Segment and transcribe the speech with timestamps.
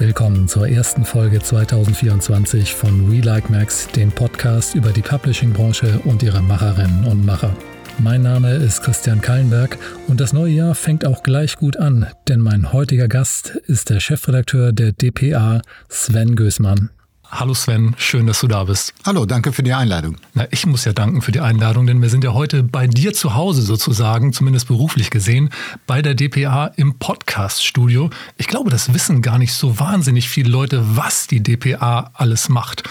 [0.00, 6.22] Willkommen zur ersten Folge 2024 von We Like Max, dem Podcast über die Publishing-Branche und
[6.22, 7.52] ihre Macherinnen und Macher.
[7.98, 9.76] Mein Name ist Christian Kallenberg
[10.06, 13.98] und das neue Jahr fängt auch gleich gut an, denn mein heutiger Gast ist der
[13.98, 16.90] Chefredakteur der DPA, Sven Gößmann.
[17.30, 18.94] Hallo Sven, schön, dass du da bist.
[19.04, 20.16] Hallo, danke für die Einladung.
[20.32, 23.12] Na, ich muss ja danken für die Einladung, denn wir sind ja heute bei dir
[23.12, 25.50] zu Hause sozusagen, zumindest beruflich gesehen,
[25.86, 28.08] bei der DPA im Podcast-Studio.
[28.38, 32.84] Ich glaube, das wissen gar nicht so wahnsinnig viele Leute, was die DPA alles macht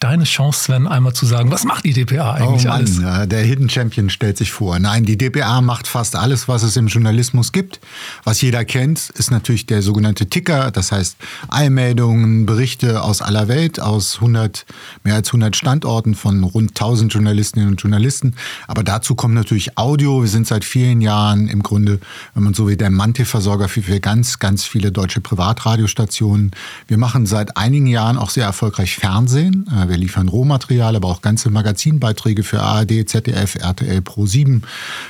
[0.00, 3.28] deine Chance, Sven, einmal zu sagen, was macht die DPA eigentlich oh Mann, alles?
[3.28, 4.78] Der Hidden Champion stellt sich vor.
[4.78, 7.80] Nein, die DPA macht fast alles, was es im Journalismus gibt.
[8.22, 11.16] Was jeder kennt, ist natürlich der sogenannte Ticker, das heißt
[11.48, 14.66] Eilmeldungen, Berichte aus aller Welt, aus 100,
[15.04, 18.34] mehr als 100 Standorten von rund 1000 Journalistinnen und Journalisten.
[18.68, 20.22] Aber dazu kommt natürlich Audio.
[20.22, 21.98] Wir sind seit vielen Jahren im Grunde,
[22.34, 26.50] wenn man so will, der Mantelversorger für, für ganz, ganz viele deutsche Privatradiostationen.
[26.88, 29.66] Wir machen seit einigen Jahren auch sehr erfolgreich Fernsehen.
[29.86, 34.62] Wir wir liefern Rohmaterial, aber auch ganze Magazinbeiträge für ARD, ZDF, RTL, Pro7,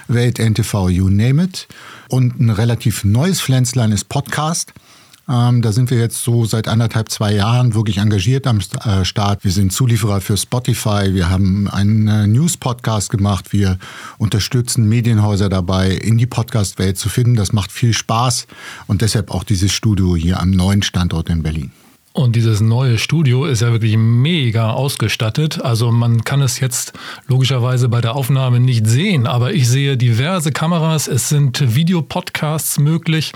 [0.08, 1.66] Welt, NTV, you name it.
[2.10, 4.74] Und ein relativ neues Pflänzlein ist Podcast.
[5.26, 9.42] Ähm, da sind wir jetzt so seit anderthalb, zwei Jahren wirklich engagiert am äh, Start.
[9.42, 11.14] Wir sind Zulieferer für Spotify.
[11.14, 13.54] Wir haben einen äh, News-Podcast gemacht.
[13.54, 13.78] Wir
[14.18, 17.36] unterstützen Medienhäuser dabei, in die Podcast-Welt zu finden.
[17.36, 18.46] Das macht viel Spaß
[18.86, 21.72] und deshalb auch dieses Studio hier am neuen Standort in Berlin.
[22.16, 25.60] Und dieses neue Studio ist ja wirklich mega ausgestattet.
[25.60, 26.92] Also man kann es jetzt
[27.26, 31.08] logischerweise bei der Aufnahme nicht sehen, aber ich sehe diverse Kameras.
[31.08, 33.32] Es sind Videopodcasts möglich,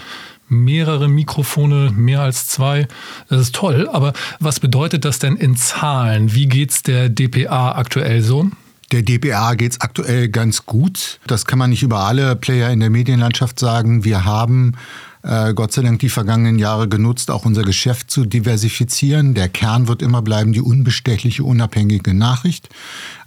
[0.48, 2.86] mehrere Mikrofone, mehr als zwei.
[3.28, 3.88] Das ist toll.
[3.92, 6.32] Aber was bedeutet das denn in Zahlen?
[6.32, 8.48] Wie geht's der DPA aktuell so?
[8.92, 11.18] Der DPA geht es aktuell ganz gut.
[11.26, 14.04] Das kann man nicht über alle Player in der Medienlandschaft sagen.
[14.04, 14.76] Wir haben
[15.22, 19.34] äh, Gott sei Dank die vergangenen Jahre genutzt, auch unser Geschäft zu diversifizieren.
[19.34, 22.68] Der Kern wird immer bleiben, die unbestechliche, unabhängige Nachricht.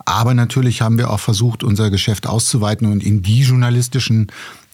[0.05, 4.27] Aber natürlich haben wir auch versucht, unser Geschäft auszuweiten und in die journalistischen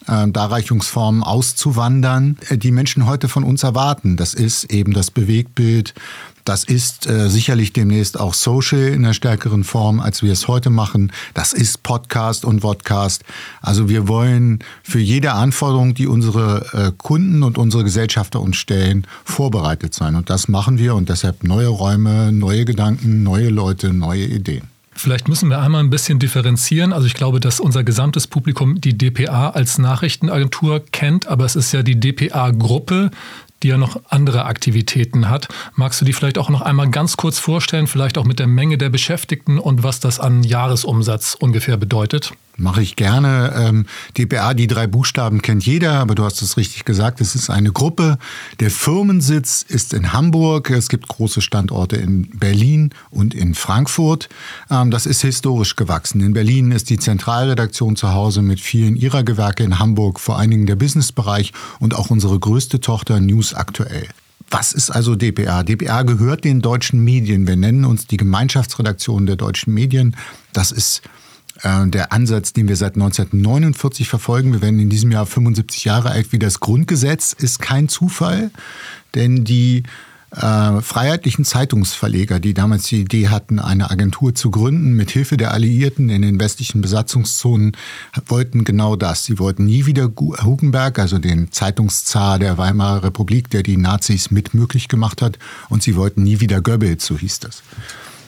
[0.08, 4.16] äh, Darreichungsformen auszuwandern, äh, die Menschen heute von uns erwarten.
[4.18, 5.94] Das ist eben das Bewegtbild,
[6.48, 10.70] das ist äh, sicherlich demnächst auch Social in einer stärkeren Form, als wir es heute
[10.70, 11.12] machen.
[11.34, 13.24] Das ist Podcast und Vodcast.
[13.62, 19.06] Also wir wollen für jede Anforderung, die unsere äh, Kunden und unsere Gesellschafter uns stellen,
[19.26, 20.16] vorbereitet sein.
[20.16, 24.70] Und das machen wir und deshalb neue Räume, neue Gedanken, neue Leute, neue Ideen.
[24.98, 26.92] Vielleicht müssen wir einmal ein bisschen differenzieren.
[26.92, 31.72] Also ich glaube, dass unser gesamtes Publikum die DPA als Nachrichtenagentur kennt, aber es ist
[31.72, 33.12] ja die DPA-Gruppe,
[33.64, 35.48] die ja noch andere Aktivitäten hat.
[35.76, 38.78] Magst du die vielleicht auch noch einmal ganz kurz vorstellen, vielleicht auch mit der Menge
[38.78, 42.34] der Beschäftigten und was das an Jahresumsatz ungefähr bedeutet?
[42.60, 43.54] Mache ich gerne.
[43.56, 43.86] Ähm,
[44.18, 47.72] DPA, die drei Buchstaben kennt jeder, aber du hast es richtig gesagt, es ist eine
[47.72, 48.18] Gruppe.
[48.60, 50.72] Der Firmensitz ist in Hamburg.
[50.72, 54.28] Es gibt große Standorte in Berlin und in Frankfurt.
[54.72, 56.20] Ähm, das ist historisch gewachsen.
[56.20, 60.50] In Berlin ist die Zentralredaktion zu Hause mit vielen ihrer Gewerke, in Hamburg vor allen
[60.50, 64.08] Dingen der Businessbereich und auch unsere größte Tochter News aktuell.
[64.50, 65.62] Was ist also DPA?
[65.62, 67.46] DPA gehört den deutschen Medien.
[67.48, 70.16] Wir nennen uns die Gemeinschaftsredaktion der deutschen Medien.
[70.54, 71.04] Das ist
[71.64, 74.54] der Ansatz, den wir seit 1949 verfolgen.
[74.54, 78.52] Wir werden in diesem Jahr 75 Jahre alt wie das Grundgesetz, ist kein Zufall,
[79.16, 79.84] denn die
[80.32, 85.54] äh, freiheitlichen Zeitungsverleger, die damals die Idee hatten, eine Agentur zu gründen, mit Hilfe der
[85.54, 87.78] Alliierten in den westlichen Besatzungszonen,
[88.28, 89.24] wollten genau das.
[89.24, 90.12] Sie wollten nie wieder
[90.44, 95.40] Hugenberg, also den Zeitungszar der Weimarer Republik, der die Nazis mit möglich gemacht hat,
[95.70, 97.64] und sie wollten nie wieder Goebbels, so hieß das.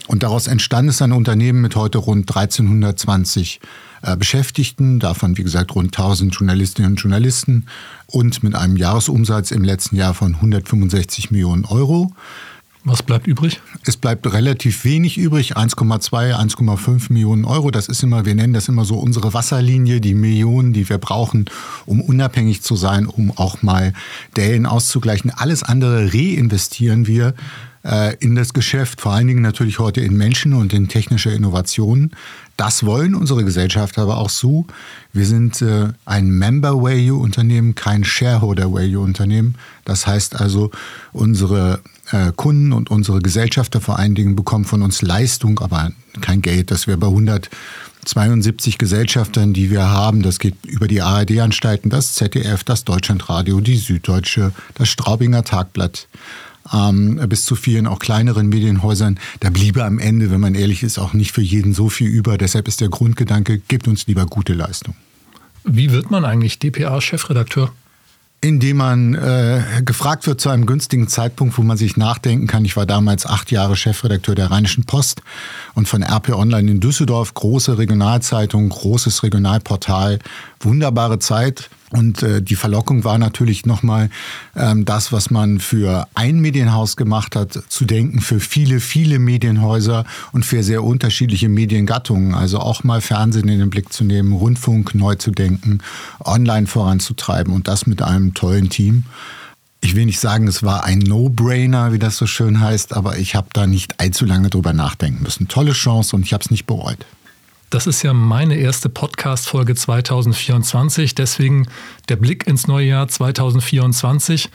[0.10, 3.60] Und daraus entstand es ein Unternehmen mit heute rund 1320
[4.02, 7.68] äh, Beschäftigten, davon wie gesagt rund 1000 Journalistinnen und Journalisten
[8.08, 12.12] und mit einem Jahresumsatz im letzten Jahr von 165 Millionen Euro.
[12.84, 13.62] Was bleibt übrig?
[13.86, 17.70] Es bleibt relativ wenig übrig, 1,2, 1,5 Millionen Euro.
[17.70, 21.46] Das ist immer, wir nennen das immer so unsere Wasserlinie, die Millionen, die wir brauchen,
[21.86, 23.94] um unabhängig zu sein, um auch mal
[24.36, 25.30] Dellen auszugleichen.
[25.30, 27.36] Alles andere reinvestieren wir
[28.20, 32.12] in das Geschäft, vor allen Dingen natürlich heute in Menschen und in technische Innovationen.
[32.58, 34.66] Das wollen unsere Gesellschafter aber auch so.
[35.14, 39.56] Wir sind äh, ein Member-Value-Unternehmen, kein Shareholder-Value-Unternehmen.
[39.86, 40.70] Das heißt also,
[41.14, 41.80] unsere
[42.12, 46.72] äh, Kunden und unsere Gesellschafter vor allen Dingen bekommen von uns Leistung, aber kein Geld,
[46.72, 47.08] das wir bei
[48.06, 53.78] 172 Gesellschaftern, die wir haben, das geht über die ARD-Anstalten, das ZDF, das Deutschlandradio, die
[53.78, 56.08] Süddeutsche, das Straubinger Tagblatt,
[56.74, 59.20] ähm, bis zu vielen auch kleineren Medienhäusern.
[59.40, 62.38] Da bliebe am Ende, wenn man ehrlich ist, auch nicht für jeden so viel über.
[62.38, 64.96] Deshalb ist der Grundgedanke, gibt uns lieber gute Leistung.
[65.64, 67.72] Wie wird man eigentlich DPA-Chefredakteur?
[68.42, 72.64] Indem man äh, gefragt wird zu einem günstigen Zeitpunkt, wo man sich nachdenken kann.
[72.64, 75.22] Ich war damals acht Jahre Chefredakteur der Rheinischen Post
[75.74, 80.20] und von RP Online in Düsseldorf, große Regionalzeitung, großes Regionalportal,
[80.62, 81.70] wunderbare Zeit.
[81.92, 84.10] Und äh, die Verlockung war natürlich nochmal
[84.56, 90.06] ähm, das, was man für ein Medienhaus gemacht hat, zu denken für viele, viele Medienhäuser
[90.32, 92.36] und für sehr unterschiedliche Mediengattungen.
[92.36, 95.80] Also auch mal Fernsehen in den Blick zu nehmen, Rundfunk neu zu denken,
[96.24, 99.06] online voranzutreiben und das mit einem tollen Team.
[99.82, 103.36] Ich will nicht sagen, es war ein No-Brainer, wie das so schön heißt, aber ich
[103.36, 105.48] habe da nicht allzu lange drüber nachdenken müssen.
[105.48, 107.06] Tolle Chance und ich habe es nicht bereut.
[107.70, 111.68] Das ist ja meine erste Podcast-Folge 2024, deswegen
[112.10, 114.50] der Blick ins neue Jahr 2024.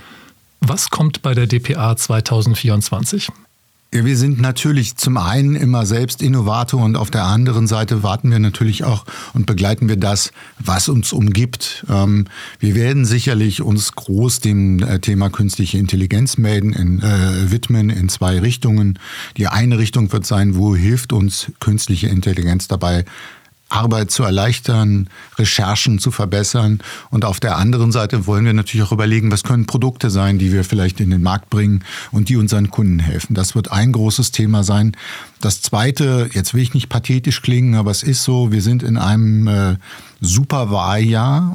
[0.60, 3.30] Was kommt bei der DPA 2024?
[3.94, 8.28] Ja, wir sind natürlich zum einen immer selbst Innovator und auf der anderen Seite warten
[8.32, 9.04] wir natürlich auch
[9.34, 11.86] und begleiten wir das, was uns umgibt.
[11.88, 12.24] Ähm,
[12.58, 18.08] wir werden sicherlich uns groß dem äh, Thema künstliche Intelligenz melden, in, äh, widmen in
[18.08, 18.98] zwei Richtungen.
[19.36, 23.04] Die eine Richtung wird sein, wo hilft uns künstliche Intelligenz dabei,
[23.68, 26.80] Arbeit zu erleichtern, Recherchen zu verbessern.
[27.10, 30.52] Und auf der anderen Seite wollen wir natürlich auch überlegen, was können Produkte sein, die
[30.52, 31.82] wir vielleicht in den Markt bringen
[32.12, 33.34] und die unseren Kunden helfen.
[33.34, 34.96] Das wird ein großes Thema sein.
[35.40, 38.96] Das zweite, jetzt will ich nicht pathetisch klingen, aber es ist so, wir sind in
[38.96, 39.76] einem äh,
[40.20, 40.70] super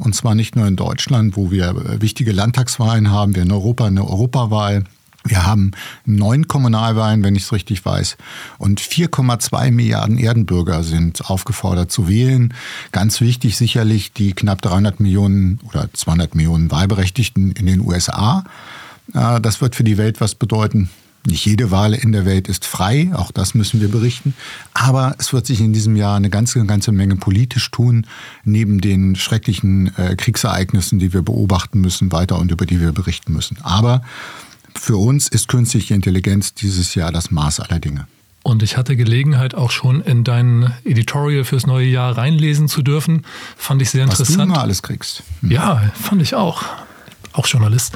[0.04, 3.86] und zwar nicht nur in Deutschland, wo wir äh, wichtige Landtagswahlen haben, wir in Europa
[3.86, 4.84] eine Europawahl
[5.24, 5.72] wir haben
[6.04, 8.16] neun Kommunalwahlen, wenn ich es richtig weiß,
[8.58, 12.54] und 4,2 Milliarden Erdenbürger sind aufgefordert zu wählen.
[12.92, 18.44] Ganz wichtig sicherlich die knapp 300 Millionen oder 200 Millionen Wahlberechtigten in den USA.
[19.14, 20.90] Äh, das wird für die Welt was bedeuten.
[21.26, 24.34] Nicht jede Wahl in der Welt ist frei, auch das müssen wir berichten.
[24.72, 28.06] Aber es wird sich in diesem Jahr eine ganze, ganze Menge politisch tun,
[28.44, 33.34] neben den schrecklichen äh, Kriegsereignissen, die wir beobachten müssen, weiter und über die wir berichten
[33.34, 33.58] müssen.
[33.60, 34.00] Aber
[34.80, 38.06] für uns ist künstliche Intelligenz dieses Jahr das Maß aller Dinge.
[38.42, 43.26] Und ich hatte Gelegenheit, auch schon in dein Editorial fürs neue Jahr reinlesen zu dürfen.
[43.58, 44.30] Fand ich sehr interessant.
[44.30, 45.22] Was du immer alles kriegst.
[45.42, 45.50] Hm.
[45.50, 46.64] Ja, fand ich auch.
[47.32, 47.92] Auch Journalist.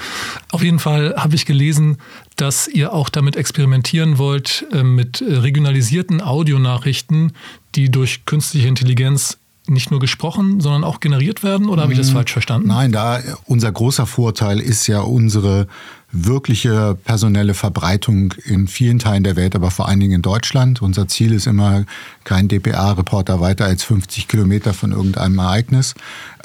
[0.53, 1.97] Auf jeden Fall habe ich gelesen,
[2.37, 7.33] dass ihr auch damit experimentieren wollt, äh, mit regionalisierten Audionachrichten,
[7.75, 11.71] die durch künstliche Intelligenz nicht nur gesprochen, sondern auch generiert werden?
[11.71, 12.17] Oder habe ich das hm.
[12.17, 12.69] falsch verstanden?
[12.69, 15.67] Nein, da unser großer Vorteil ist ja unsere
[16.15, 20.81] wirkliche personelle Verbreitung in vielen Teilen der Welt, aber vor allen Dingen in Deutschland.
[20.81, 21.85] Unser Ziel ist immer
[22.23, 25.95] kein DPA-Reporter weiter als 50 Kilometer von irgendeinem Ereignis.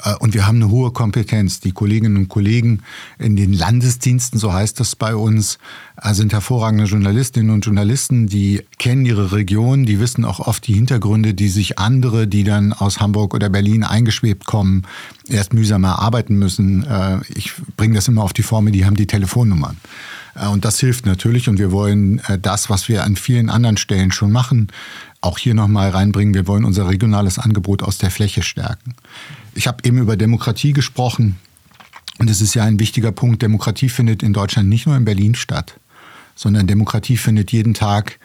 [0.04, 1.60] Äh, und wir haben eine hohe Kompetenz.
[1.60, 2.82] Die Kolleginnen und Kollegen
[3.18, 5.58] in den Landesdiensten, so heißt das bei uns,
[6.00, 10.74] äh, sind hervorragende Journalistinnen und Journalisten, die kennen ihre Region, die wissen auch oft die
[10.74, 14.82] Hintergründe, die sich andere, die dann aus Hamburg oder Berlin eingeschwebt kommen,
[15.28, 16.84] erst mühsam erarbeiten müssen.
[16.84, 19.76] Äh, ich bringe das immer auf die Formel, die haben die Telefonnummern.
[20.52, 24.30] Und das hilft natürlich und wir wollen das, was wir an vielen anderen Stellen schon
[24.30, 24.68] machen,
[25.20, 26.34] auch hier nochmal reinbringen.
[26.34, 28.94] Wir wollen unser regionales Angebot aus der Fläche stärken.
[29.54, 31.36] Ich habe eben über Demokratie gesprochen.
[32.18, 33.42] Und es ist ja ein wichtiger Punkt.
[33.42, 35.80] Demokratie findet in Deutschland nicht nur in Berlin statt,
[36.34, 38.18] sondern Demokratie findet jeden Tag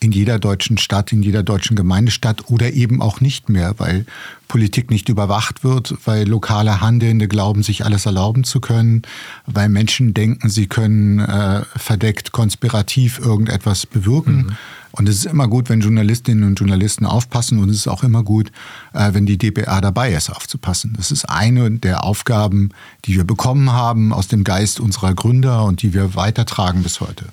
[0.00, 4.06] in jeder deutschen Stadt, in jeder deutschen Gemeinde statt oder eben auch nicht mehr, weil
[4.46, 9.02] Politik nicht überwacht wird, weil lokale Handelnde glauben, sich alles erlauben zu können,
[9.46, 14.36] weil Menschen denken, sie können äh, verdeckt konspirativ irgendetwas bewirken.
[14.36, 14.56] Mhm.
[14.92, 18.22] Und es ist immer gut, wenn Journalistinnen und Journalisten aufpassen und es ist auch immer
[18.22, 18.50] gut,
[18.94, 20.94] äh, wenn die DPA dabei ist, aufzupassen.
[20.96, 22.70] Das ist eine der Aufgaben,
[23.04, 27.26] die wir bekommen haben aus dem Geist unserer Gründer und die wir weitertragen bis heute.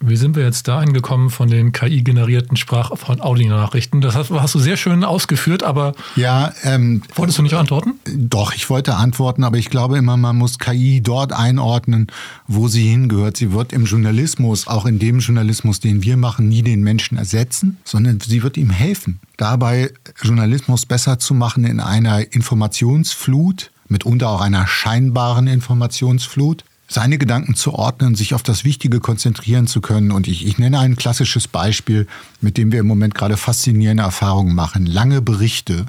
[0.00, 4.02] Wie sind wir jetzt da angekommen von den KI-generierten Sprach- von Audionachrichten?
[4.02, 7.94] Das hast, hast, du sehr schön ausgeführt, aber ja, ähm, wolltest du nicht antworten?
[8.04, 12.08] Doch, ich wollte antworten, aber ich glaube immer, man muss KI dort einordnen,
[12.46, 13.38] wo sie hingehört.
[13.38, 17.78] Sie wird im Journalismus, auch in dem Journalismus, den wir machen, nie den Menschen ersetzen,
[17.84, 19.90] sondern sie wird ihm helfen, dabei
[20.22, 27.72] Journalismus besser zu machen in einer Informationsflut, mitunter auch einer scheinbaren Informationsflut seine Gedanken zu
[27.72, 30.12] ordnen, sich auf das Wichtige konzentrieren zu können.
[30.12, 32.06] Und ich, ich nenne ein klassisches Beispiel,
[32.40, 34.86] mit dem wir im Moment gerade faszinierende Erfahrungen machen.
[34.86, 35.86] Lange Berichte,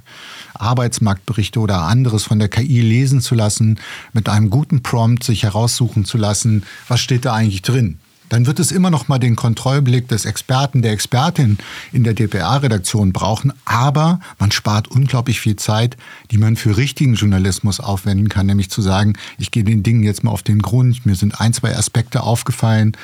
[0.56, 3.80] Arbeitsmarktberichte oder anderes von der KI lesen zu lassen,
[4.13, 8.60] mit einem guten Prompt sich heraussuchen zu lassen, was steht da eigentlich drin dann wird
[8.60, 11.57] es immer noch mal den Kontrollblick des Experten, der Expertin
[11.91, 13.53] in der DPA-Redaktion brauchen.
[13.65, 15.98] Aber man spart unglaublich viel Zeit,
[16.31, 20.24] die man für richtigen Journalismus aufwenden kann, nämlich zu sagen, ich gehe den Dingen jetzt
[20.24, 22.98] mal auf den Grund, mir sind ein, zwei Aspekte aufgefallen,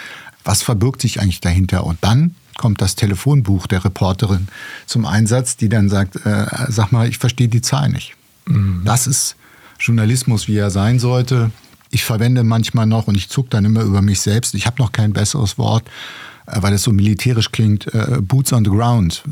[0.43, 1.85] was verbirgt sich eigentlich dahinter?
[1.85, 4.47] Und dann kommt das Telefonbuch der Reporterin
[4.85, 8.15] zum Einsatz, die dann sagt, äh, sag mal, ich verstehe die Zahl nicht.
[8.45, 8.81] Mhm.
[8.83, 9.35] Das ist
[9.79, 11.51] Journalismus, wie er sein sollte
[11.93, 14.91] Ich verwende manchmal noch, und ich zuck dann immer über mich selbst, ich habe noch
[14.91, 15.83] kein besseres Wort,
[16.47, 19.23] äh, weil es so militärisch klingt, äh, Boots on the Ground.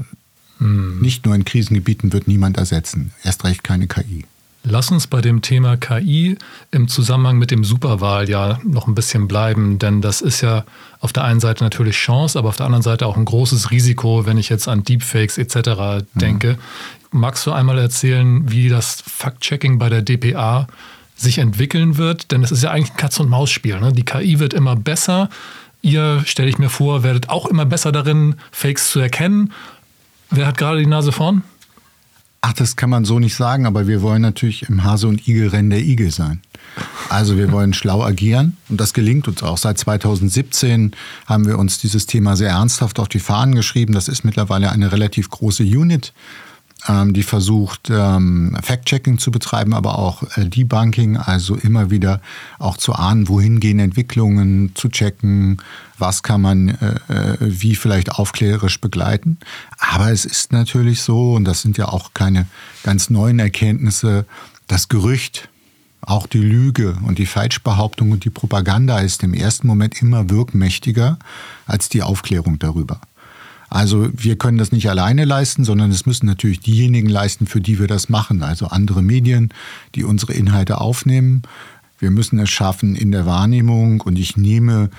[0.60, 1.02] Hm.
[1.02, 4.26] Nicht nur in Krisengebieten wird niemand ersetzen, erst recht keine KI.
[4.64, 6.38] Lass uns bei dem Thema KI
[6.70, 10.64] im Zusammenhang mit dem Superwahljahr noch ein bisschen bleiben, denn das ist ja
[11.00, 14.28] auf der einen Seite natürlich Chance, aber auf der anderen Seite auch ein großes Risiko,
[14.28, 16.06] wenn ich jetzt an Deepfakes etc.
[16.14, 16.60] denke.
[17.12, 17.20] Mhm.
[17.20, 20.68] Magst du einmal erzählen, wie das Fact-Checking bei der DPA
[21.22, 22.32] sich entwickeln wird?
[22.32, 23.80] Denn es ist ja eigentlich ein Katz-und-Maus-Spiel.
[23.80, 23.94] Ne?
[23.94, 25.30] Die KI wird immer besser.
[25.82, 29.52] Ihr, stelle ich mir vor, werdet auch immer besser darin, Fakes zu erkennen.
[30.30, 31.44] Wer hat gerade die Nase vorn?
[32.44, 35.70] Ach, das kann man so nicht sagen, aber wir wollen natürlich im Hase- und Igel-Rennen
[35.70, 36.42] der Igel sein.
[37.10, 39.60] Also wir wollen schlau agieren und das gelingt uns auch.
[39.60, 40.94] Seit 2017
[41.28, 43.94] haben wir uns dieses Thema sehr ernsthaft auf die Fahnen geschrieben.
[43.94, 46.14] Das ist mittlerweile eine relativ große Unit
[46.88, 52.22] ähm, die versucht, ähm, Fact-Checking zu betreiben, aber auch äh, Debunking, also immer wieder
[52.60, 55.62] auch zu ahnen, wohin gehen Entwicklungen, zu checken,
[55.98, 59.38] was kann man äh, äh, wie vielleicht aufklärerisch begleiten.
[59.78, 62.48] Aber es ist natürlich so, und das sind ja auch keine
[62.84, 64.26] ganz neuen Erkenntnisse,
[64.68, 65.50] das Gerücht,
[66.02, 71.20] auch die Lüge und die Falschbehauptung und die Propaganda ist im ersten Moment immer wirkmächtiger
[71.68, 73.02] als die Aufklärung darüber.
[73.72, 77.80] Also wir können das nicht alleine leisten, sondern es müssen natürlich diejenigen leisten, für die
[77.80, 78.44] wir das machen.
[78.44, 79.54] Also andere Medien,
[79.96, 81.44] die unsere Inhalte aufnehmen.
[81.98, 84.90] Wir müssen es schaffen in der Wahrnehmung und ich nehme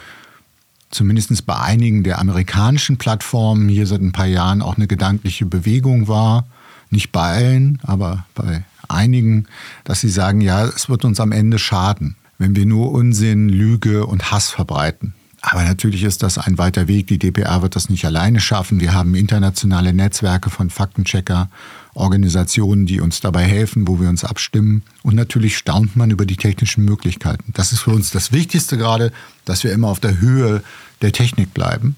[0.91, 6.09] zumindest bei einigen der amerikanischen Plattformen hier seit ein paar Jahren auch eine gedankliche Bewegung
[6.09, 6.47] wahr.
[6.89, 9.49] Nicht bei allen, aber bei einigen,
[9.85, 14.07] dass sie sagen, ja, es wird uns am Ende schaden, wenn wir nur Unsinn, Lüge
[14.07, 15.13] und Hass verbreiten.
[15.45, 17.09] Aber natürlich ist das ein weiter Weg.
[17.09, 18.81] Die DPR wird das nicht alleine schaffen.
[18.81, 21.51] Wir haben internationale Netzwerke von Faktenchecker,
[21.95, 24.85] Organisationen, die uns dabei helfen, wo wir uns abstimmen.
[25.03, 27.53] Und natürlich staunt man über die technischen Möglichkeiten.
[27.55, 29.11] Das ist für uns das Wichtigste gerade,
[29.45, 30.63] dass wir immer auf der Höhe
[31.03, 31.97] der Technik bleiben.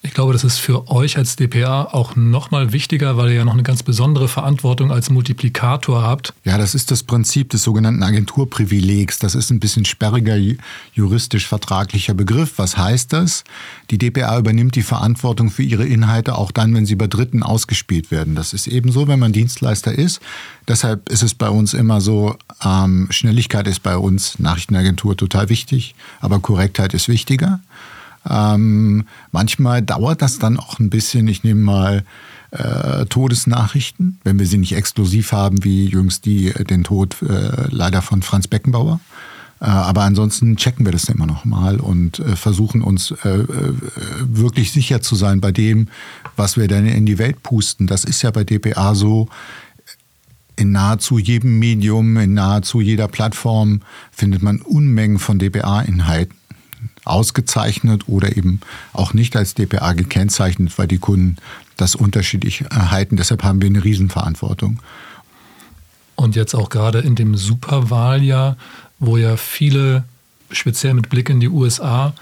[0.00, 3.54] Ich glaube, das ist für euch als DPA auch nochmal wichtiger, weil ihr ja noch
[3.54, 6.34] eine ganz besondere Verantwortung als Multiplikator habt.
[6.44, 9.18] Ja, das ist das Prinzip des sogenannten Agenturprivilegs.
[9.18, 10.38] Das ist ein bisschen sperriger
[10.94, 12.54] juristisch-vertraglicher Begriff.
[12.58, 13.42] Was heißt das?
[13.90, 18.12] Die DPA übernimmt die Verantwortung für ihre Inhalte auch dann, wenn sie bei Dritten ausgespielt
[18.12, 18.36] werden.
[18.36, 20.20] Das ist ebenso, wenn man Dienstleister ist.
[20.68, 25.96] Deshalb ist es bei uns immer so, ähm, Schnelligkeit ist bei uns Nachrichtenagentur total wichtig,
[26.20, 27.60] aber Korrektheit ist wichtiger.
[28.28, 31.28] Ähm, manchmal dauert das dann auch ein bisschen.
[31.28, 32.04] Ich nehme mal
[32.50, 37.66] äh, Todesnachrichten, wenn wir sie nicht exklusiv haben, wie jüngst die, äh, den Tod äh,
[37.70, 39.00] leider von Franz Beckenbauer.
[39.60, 43.44] Äh, aber ansonsten checken wir das immer noch mal und äh, versuchen uns äh,
[44.20, 45.88] wirklich sicher zu sein bei dem,
[46.36, 47.86] was wir dann in die Welt pusten.
[47.86, 49.28] Das ist ja bei DPA so,
[50.56, 56.37] in nahezu jedem Medium, in nahezu jeder Plattform findet man Unmengen von DPA-Inhalten
[57.08, 58.60] ausgezeichnet oder eben
[58.92, 61.36] auch nicht als DPA gekennzeichnet, weil die Kunden
[61.76, 63.16] das unterschiedlich erhalten.
[63.16, 64.80] Deshalb haben wir eine Riesenverantwortung.
[66.16, 68.56] Und jetzt auch gerade in dem Superwahljahr,
[68.98, 70.04] wo ja viele,
[70.50, 72.12] speziell mit Blick in die USA,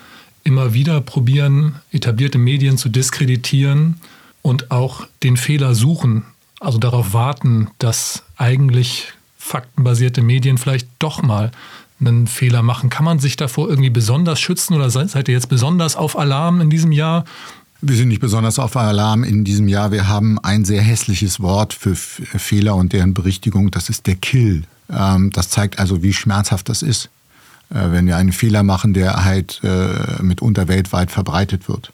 [0.45, 4.01] immer wieder probieren, etablierte Medien zu diskreditieren
[4.43, 6.25] und auch den Fehler suchen,
[6.61, 11.51] also darauf warten, dass eigentlich faktenbasierte Medien vielleicht doch mal
[12.01, 12.91] einen Fehler machen.
[12.91, 16.71] Kann man sich davor irgendwie besonders schützen oder seid ihr jetzt besonders auf Alarm in
[16.71, 17.25] diesem Jahr?
[17.81, 19.93] Wir sind nicht besonders auf Alarm in diesem Jahr.
[19.93, 23.71] Wir haben ein sehr hässliches Wort für Fehler und deren Berichtigung.
[23.71, 24.65] Das ist der Kill.
[24.91, 27.11] Ähm, das zeigt also, wie schmerzhaft das ist,
[27.71, 31.93] äh, wenn wir einen Fehler machen, der halt äh, mitunter weltweit verbreitet wird.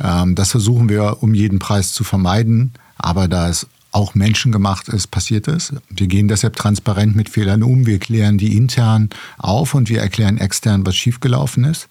[0.00, 2.72] Ähm, das versuchen wir um jeden Preis zu vermeiden.
[2.96, 5.72] Aber da es auch menschengemacht ist, passiert es.
[5.88, 7.86] Wir gehen deshalb transparent mit Fehlern um.
[7.86, 11.88] Wir klären die intern auf und wir erklären extern, was schiefgelaufen ist.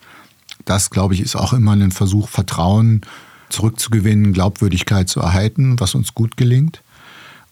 [0.66, 3.02] Das, glaube ich, ist auch immer ein Versuch, Vertrauen
[3.50, 6.82] zurückzugewinnen, Glaubwürdigkeit zu erhalten, was uns gut gelingt.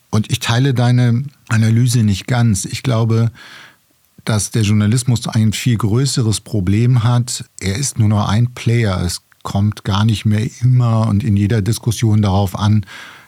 [0.10, 2.66] Und ich teile deine Analyse nicht ganz.
[2.66, 3.32] Ich glaube,
[4.24, 7.46] dass der Journalismus ein viel größeres Problem hat.
[7.60, 9.02] Er ist nur noch ein Player.
[9.02, 12.86] Es kommt gar nicht mehr immer und in jeder Diskussion darauf an,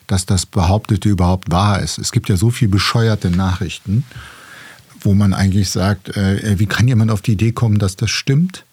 [0.09, 1.99] dass das Behauptete überhaupt wahr ist.
[1.99, 4.03] Es gibt ja so viel bescheuerte Nachrichten,
[5.01, 8.65] wo man eigentlich sagt, äh, wie kann jemand auf die Idee kommen, dass das stimmt?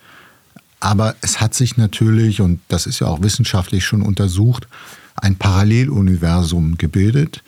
[0.81, 4.66] Aber es hat sich natürlich, und das ist ja auch wissenschaftlich schon untersucht,
[5.14, 7.43] ein Paralleluniversum gebildet.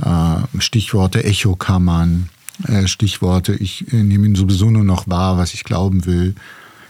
[0.00, 2.28] Äh, Stichworte Echokammern,
[2.68, 6.36] äh, Stichworte, ich äh, nehme sowieso nur noch wahr, was ich glauben will.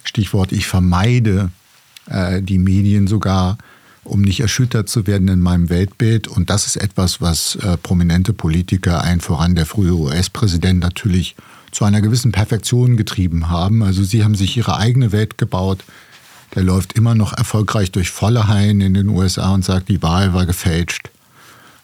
[0.04, 1.50] Stichwort, ich vermeide
[2.10, 3.56] äh, die Medien sogar
[4.06, 6.28] um nicht erschüttert zu werden in meinem Weltbild.
[6.28, 11.36] Und das ist etwas, was äh, prominente Politiker, ein voran der frühere US-Präsident natürlich
[11.72, 13.82] zu einer gewissen Perfektion getrieben haben.
[13.82, 15.84] Also sie haben sich ihre eigene Welt gebaut.
[16.54, 20.32] Der läuft immer noch erfolgreich durch volle Haien in den USA und sagt, die Wahl
[20.32, 21.10] war gefälscht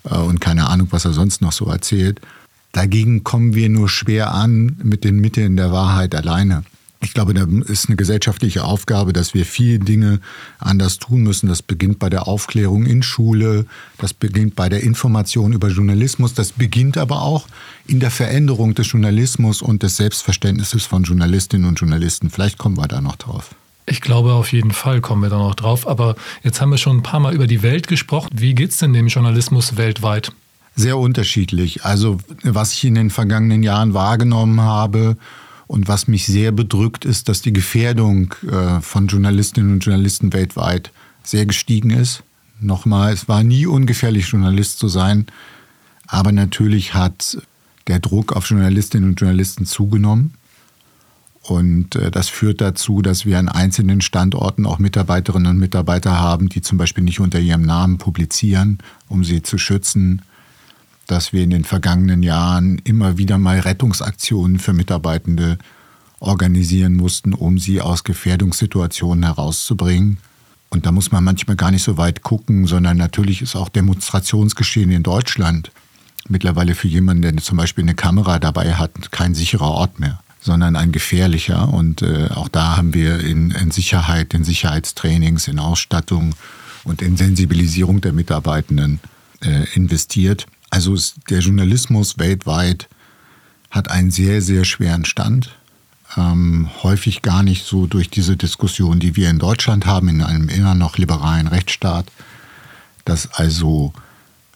[0.04, 2.20] äh, und keine Ahnung, was er sonst noch so erzählt.
[2.72, 6.64] Dagegen kommen wir nur schwer an mit den Mitteln der Wahrheit alleine.
[7.02, 10.20] Ich glaube, da ist eine gesellschaftliche Aufgabe, dass wir viele Dinge
[10.60, 11.48] anders tun müssen.
[11.48, 13.66] Das beginnt bei der Aufklärung in Schule,
[13.98, 17.48] das beginnt bei der Information über Journalismus, das beginnt aber auch
[17.88, 22.30] in der Veränderung des Journalismus und des Selbstverständnisses von Journalistinnen und Journalisten.
[22.30, 23.56] Vielleicht kommen wir da noch drauf.
[23.84, 25.88] Ich glaube, auf jeden Fall kommen wir da noch drauf.
[25.88, 28.30] Aber jetzt haben wir schon ein paar Mal über die Welt gesprochen.
[28.32, 30.30] Wie geht es denn dem Journalismus weltweit?
[30.76, 31.84] Sehr unterschiedlich.
[31.84, 35.16] Also was ich in den vergangenen Jahren wahrgenommen habe
[35.72, 40.92] und was mich sehr bedrückt, ist, dass die Gefährdung äh, von Journalistinnen und Journalisten weltweit
[41.22, 42.24] sehr gestiegen ist.
[42.60, 45.24] Nochmal, es war nie ungefährlich, Journalist zu sein,
[46.06, 47.38] aber natürlich hat
[47.86, 50.34] der Druck auf Journalistinnen und Journalisten zugenommen.
[51.40, 56.50] Und äh, das führt dazu, dass wir an einzelnen Standorten auch Mitarbeiterinnen und Mitarbeiter haben,
[56.50, 58.76] die zum Beispiel nicht unter ihrem Namen publizieren,
[59.08, 60.20] um sie zu schützen
[61.06, 65.58] dass wir in den vergangenen Jahren immer wieder mal Rettungsaktionen für Mitarbeitende
[66.20, 70.18] organisieren mussten, um sie aus Gefährdungssituationen herauszubringen.
[70.70, 74.90] Und da muss man manchmal gar nicht so weit gucken, sondern natürlich ist auch Demonstrationsgeschehen
[74.90, 75.70] in Deutschland
[76.28, 80.76] mittlerweile für jemanden, der zum Beispiel eine Kamera dabei hat, kein sicherer Ort mehr, sondern
[80.76, 81.68] ein gefährlicher.
[81.68, 86.34] Und äh, auch da haben wir in, in Sicherheit, in Sicherheitstrainings, in Ausstattung
[86.84, 89.00] und in Sensibilisierung der Mitarbeitenden
[89.44, 90.46] äh, investiert.
[90.72, 90.96] Also
[91.28, 92.88] der Journalismus weltweit
[93.70, 95.54] hat einen sehr, sehr schweren Stand.
[96.16, 100.48] Ähm, häufig gar nicht so durch diese Diskussion, die wir in Deutschland haben, in einem
[100.48, 102.06] immer noch liberalen Rechtsstaat,
[103.04, 103.92] dass also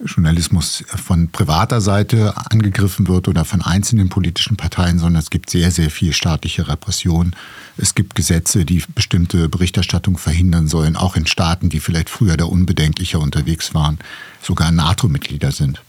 [0.03, 5.71] Journalismus von privater Seite angegriffen wird oder von einzelnen politischen Parteien, sondern es gibt sehr,
[5.71, 7.37] sehr viel staatliche Repression.
[7.77, 12.47] Es gibt Gesetze, die bestimmte Berichterstattung verhindern sollen, auch in Staaten, die vielleicht früher da
[12.47, 13.99] unbedenklicher unterwegs waren,
[14.41, 15.83] sogar NATO-Mitglieder sind.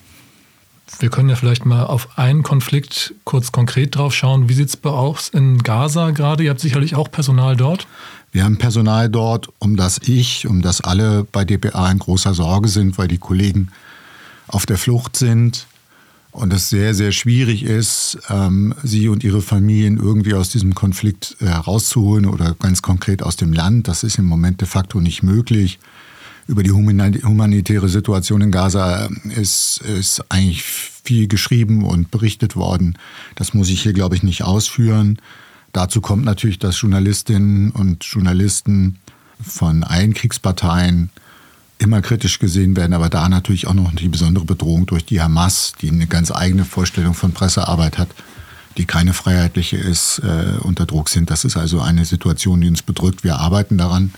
[0.99, 4.49] Wir können ja vielleicht mal auf einen Konflikt kurz konkret drauf schauen.
[4.49, 6.43] Wie sieht es bei aus in Gaza gerade?
[6.43, 7.87] Ihr habt sicherlich auch Personal dort.
[8.31, 12.67] Wir haben Personal dort, um das ich, um das alle bei DPA in großer Sorge
[12.67, 13.69] sind, weil die Kollegen
[14.47, 15.67] auf der Flucht sind
[16.31, 21.35] und es sehr, sehr schwierig ist, ähm, sie und ihre Familien irgendwie aus diesem Konflikt
[21.39, 23.87] herauszuholen oder ganz konkret aus dem Land.
[23.87, 25.79] Das ist im Moment de facto nicht möglich
[26.47, 32.97] über die humanitäre Situation in Gaza ist, ist eigentlich viel geschrieben und berichtet worden.
[33.35, 35.19] Das muss ich hier, glaube ich, nicht ausführen.
[35.73, 38.97] Dazu kommt natürlich, dass Journalistinnen und Journalisten
[39.41, 41.09] von allen Kriegsparteien
[41.79, 45.73] immer kritisch gesehen werden, aber da natürlich auch noch die besondere Bedrohung durch die Hamas,
[45.81, 48.09] die eine ganz eigene Vorstellung von Pressearbeit hat,
[48.77, 51.29] die keine freiheitliche ist, äh, unter Druck sind.
[51.29, 53.23] Das ist also eine Situation, die uns bedrückt.
[53.23, 54.11] Wir arbeiten daran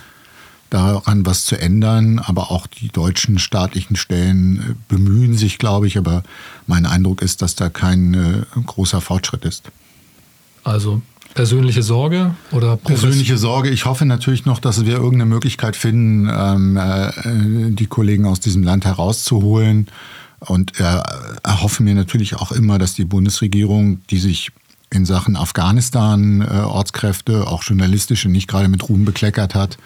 [0.70, 2.20] daran was zu ändern.
[2.20, 5.98] Aber auch die deutschen staatlichen Stellen äh, bemühen sich, glaube ich.
[5.98, 6.24] Aber
[6.68, 9.64] mein Eindruck ist, dass da kein äh, großer Fortschritt ist.
[10.64, 11.02] Also
[11.34, 13.70] persönliche Sorge oder persönliche Sorge.
[13.70, 18.64] Ich hoffe natürlich noch, dass wir irgendeine Möglichkeit finden, ähm, äh, die Kollegen aus diesem
[18.64, 19.88] Land herauszuholen.
[20.40, 21.02] Und äh,
[21.44, 24.52] erhoffe mir natürlich auch immer, dass die Bundesregierung, die sich
[24.90, 29.78] in Sachen Afghanistan äh, Ortskräfte, auch journalistische, nicht gerade mit Ruhm bekleckert hat,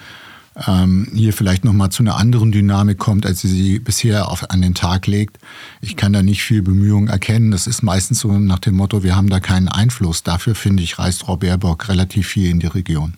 [0.67, 4.61] ähm, hier vielleicht nochmal zu einer anderen Dynamik kommt, als sie sie bisher auf, an
[4.61, 5.37] den Tag legt.
[5.81, 7.51] Ich kann da nicht viel Bemühung erkennen.
[7.51, 10.23] Das ist meistens so nach dem Motto, wir haben da keinen Einfluss.
[10.23, 13.15] Dafür, finde ich, reist Frau Baerbock relativ viel in die Region.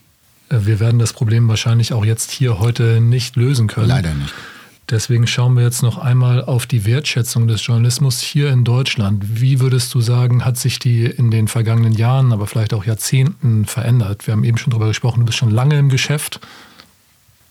[0.50, 3.88] Äh, wir werden das Problem wahrscheinlich auch jetzt hier heute nicht lösen können.
[3.88, 4.34] Leider nicht.
[4.90, 9.42] Deswegen schauen wir jetzt noch einmal auf die Wertschätzung des Journalismus hier in Deutschland.
[9.42, 13.66] Wie würdest du sagen, hat sich die in den vergangenen Jahren, aber vielleicht auch Jahrzehnten
[13.66, 14.28] verändert?
[14.28, 16.40] Wir haben eben schon darüber gesprochen, du bist schon lange im Geschäft.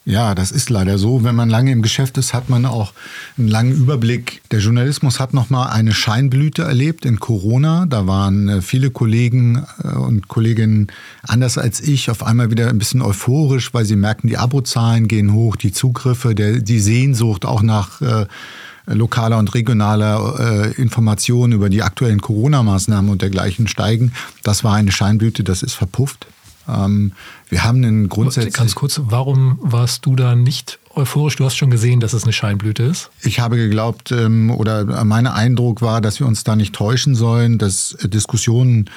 [0.06, 1.24] Ja, das ist leider so.
[1.24, 2.92] Wenn man lange im Geschäft ist, hat man auch
[3.38, 4.42] einen langen Überblick.
[4.50, 7.86] Der Journalismus hat noch mal eine Scheinblüte erlebt in Corona.
[7.86, 10.88] Da waren äh, viele Kollegen äh, und Kolleginnen
[11.22, 15.32] anders als ich auf einmal wieder ein bisschen euphorisch, weil sie merken, die Abozahlen gehen
[15.32, 18.26] hoch, die Zugriffe, der, die Sehnsucht auch nach äh,
[18.86, 24.12] lokaler und regionaler äh, Informationen über die aktuellen Corona-Maßnahmen und dergleichen steigen.
[24.42, 26.26] Das war eine Scheinblüte, das ist verpufft.
[26.68, 27.12] Ähm,
[27.48, 28.54] wir haben einen grundsätzlich.
[28.54, 31.36] Ganz kurz, warum warst du da nicht euphorisch?
[31.36, 33.10] Du hast schon gesehen, dass es eine Scheinblüte ist.
[33.22, 37.58] Ich habe geglaubt, ähm, oder mein Eindruck war, dass wir uns da nicht täuschen sollen,
[37.58, 38.90] dass Diskussionen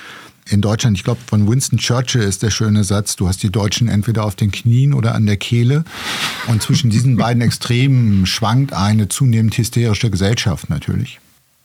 [0.49, 3.88] in Deutschland, ich glaube, von Winston Churchill ist der schöne Satz, du hast die Deutschen
[3.88, 5.84] entweder auf den Knien oder an der Kehle.
[6.47, 11.19] Und zwischen diesen beiden Extremen schwankt eine zunehmend hysterische Gesellschaft natürlich.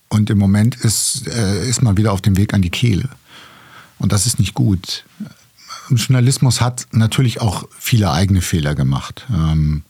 [0.08, 3.08] Und im Moment ist, äh, ist man wieder auf dem Weg an die Kehle.
[3.98, 5.04] Und das ist nicht gut.
[5.90, 9.26] Journalismus hat natürlich auch viele eigene Fehler gemacht.
[9.30, 9.82] Ähm,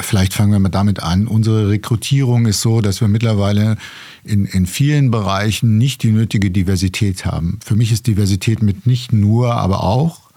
[0.00, 1.26] vielleicht fangen wir mal damit an.
[1.26, 3.76] Unsere Rekrutierung ist so, dass wir mittlerweile
[4.24, 7.58] in, in vielen Bereichen nicht die nötige Diversität haben.
[7.64, 10.30] Für mich ist Diversität mit nicht nur, aber auch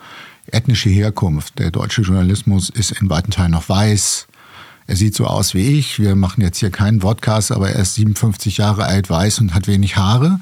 [0.52, 1.60] ethnische Herkunft.
[1.60, 4.28] Der deutsche Journalismus ist in weiten Teilen noch weiß.
[4.88, 6.00] Er sieht so aus wie ich.
[6.00, 9.68] Wir machen jetzt hier keinen Podcast, aber er ist 57 Jahre alt, weiß und hat
[9.68, 10.40] wenig Haare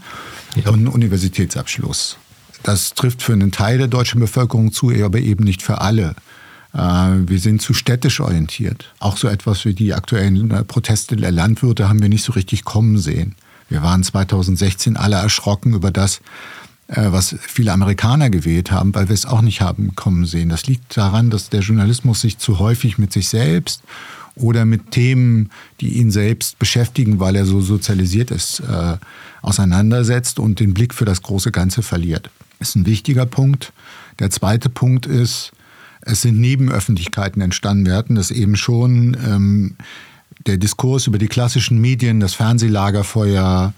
[0.55, 0.69] ja.
[0.69, 2.17] und einen Universitätsabschluss.
[2.63, 6.15] Das trifft für einen Teil der deutschen Bevölkerung zu, aber eben nicht für alle.
[6.73, 8.91] Äh, wir sind zu städtisch orientiert.
[8.99, 12.63] Auch so etwas wie die aktuellen äh, Proteste der Landwirte haben wir nicht so richtig
[12.63, 13.35] kommen sehen.
[13.69, 16.21] Wir waren 2016 alle erschrocken über das,
[16.87, 20.49] äh, was viele Amerikaner gewählt haben, weil wir es auch nicht haben kommen sehen.
[20.49, 23.83] Das liegt daran, dass der Journalismus sich zu häufig mit sich selbst
[24.35, 28.97] oder mit Themen, die ihn selbst beschäftigen, weil er so sozialisiert ist, äh,
[29.41, 33.73] auseinandersetzt und den Blick für das große Ganze verliert ist ein wichtiger Punkt.
[34.19, 35.51] Der zweite Punkt ist,
[36.01, 37.85] es sind Nebenöffentlichkeiten entstanden.
[37.85, 39.75] Wir hatten das eben schon, ähm,
[40.45, 43.73] der Diskurs über die klassischen Medien, das Fernsehlagerfeuer,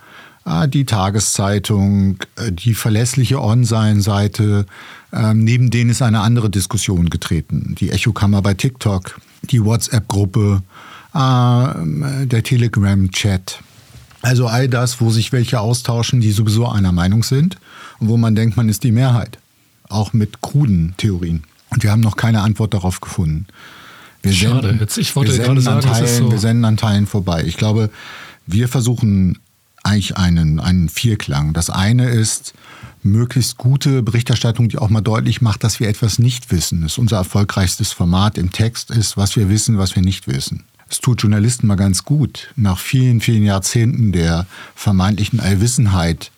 [0.45, 4.65] äh, die Tageszeitung, äh, die verlässliche On-Sein-Seite.
[5.11, 7.75] Äh, neben denen ist eine andere Diskussion getreten.
[7.79, 10.63] Die Echokammer bei TikTok, die WhatsApp-Gruppe,
[11.13, 13.59] äh, der Telegram-Chat.
[14.21, 17.57] Also all das, wo sich welche austauschen, die sowieso einer Meinung sind
[17.99, 19.37] und wo man denkt, man ist die Mehrheit.
[19.87, 21.43] Auch mit kruden Theorien.
[21.69, 23.47] Und wir haben noch keine Antwort darauf gefunden.
[24.23, 26.31] Wir Schade, senden, jetzt, ich wollte wir gerade sagen, Teilen, so.
[26.31, 27.43] wir senden an Teilen vorbei.
[27.45, 27.91] Ich glaube,
[28.47, 29.39] wir versuchen
[29.83, 31.53] eigentlich einen, einen Vierklang.
[31.53, 32.53] Das eine ist,
[33.05, 36.81] möglichst gute Berichterstattung, die auch mal deutlich macht, dass wir etwas nicht wissen.
[36.81, 40.63] Das ist unser erfolgreichstes Format im Text ist, was wir wissen, was wir nicht wissen.
[40.89, 46.31] Es tut Journalisten mal ganz gut, nach vielen, vielen Jahrzehnten der vermeintlichen Allwissenheit,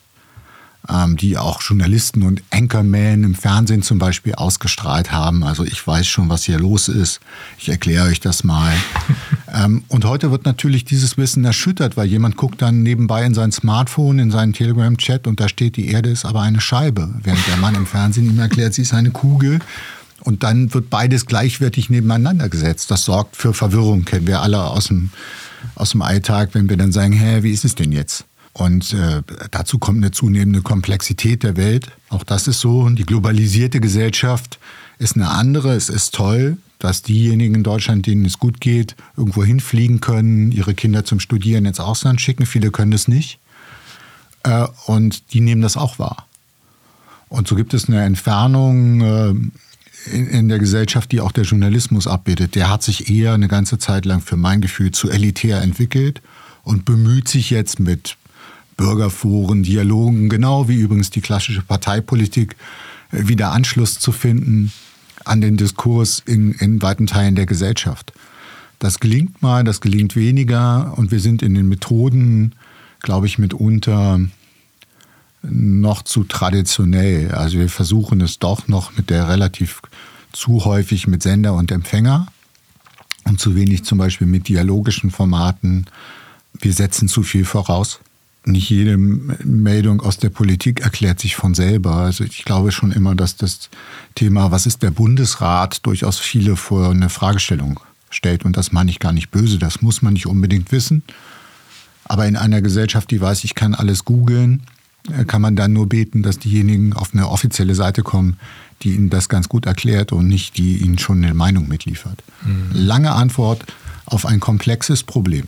[0.89, 5.43] ähm, die auch Journalisten und Anchorman im Fernsehen zum Beispiel ausgestrahlt haben.
[5.43, 7.19] Also ich weiß schon, was hier los ist.
[7.57, 8.73] Ich erkläre euch das mal.
[9.53, 13.51] ähm, und heute wird natürlich dieses Wissen erschüttert, weil jemand guckt dann nebenbei in sein
[13.51, 17.57] Smartphone, in seinen Telegram-Chat und da steht, die Erde ist aber eine Scheibe, während der
[17.57, 19.59] Mann im Fernsehen ihm erklärt, sie ist eine Kugel
[20.21, 22.91] und dann wird beides gleichwertig nebeneinander gesetzt.
[22.91, 25.09] Das sorgt für Verwirrung, kennen wir alle aus dem,
[25.75, 28.25] aus dem Alltag, wenn wir dann sagen, hä, wie ist es denn jetzt?
[28.57, 31.91] Und äh, dazu kommt eine zunehmende Komplexität der Welt.
[32.09, 32.89] Auch das ist so.
[32.89, 34.57] Die globalisierte Gesellschaft
[34.97, 35.75] ist eine andere.
[35.75, 40.73] Es ist toll, dass diejenigen in Deutschland, denen es gut geht, irgendwo hinfliegen können, ihre
[40.73, 42.47] Kinder zum Studieren ins Ausland schicken.
[42.47, 43.37] Viele können das nicht.
[44.41, 46.25] Äh, und die nehmen das auch wahr.
[47.29, 49.29] Und so gibt es eine Entfernung äh,
[50.11, 53.77] in, in der Gesellschaft, die auch der Journalismus abbildet, der hat sich eher eine ganze
[53.77, 56.23] Zeit lang für mein Gefühl zu elitär entwickelt
[56.63, 58.17] und bemüht sich jetzt mit
[58.77, 62.55] Bürgerforen, Dialogen, genau wie übrigens die klassische Parteipolitik,
[63.11, 64.71] äh, wieder Anschluss zu finden
[65.25, 68.13] an den Diskurs in, in weiten Teilen der Gesellschaft.
[68.79, 72.53] Das gelingt mal, das gelingt weniger und wir sind in den Methoden,
[73.01, 74.19] glaube ich, mitunter
[75.41, 77.31] noch zu traditionell.
[77.31, 79.81] Also wir versuchen es doch noch mit der relativ
[80.31, 82.27] zu häufig mit Sender und Empfänger
[83.23, 85.87] und zu wenig zum Beispiel mit dialogischen Formaten.
[86.59, 87.99] Wir setzen zu viel voraus.
[88.47, 91.95] Nicht jede Meldung aus der Politik erklärt sich von selber.
[91.95, 93.69] Also ich glaube schon immer, dass das
[94.15, 97.79] Thema, was ist der Bundesrat, durchaus viele vor eine Fragestellung
[98.09, 98.45] stellt.
[98.45, 101.03] Und das meine ich gar nicht böse, das muss man nicht unbedingt wissen.
[102.05, 104.63] Aber in einer Gesellschaft, die weiß, ich kann alles googeln,
[105.11, 108.37] äh, kann man dann nur beten, dass diejenigen auf eine offizielle Seite kommen,
[108.81, 112.23] die ihnen das ganz gut erklärt und nicht die ihnen schon eine Meinung mitliefert.
[112.45, 112.69] Mhm.
[112.71, 113.65] Lange Antwort
[114.05, 115.47] auf ein komplexes Problem.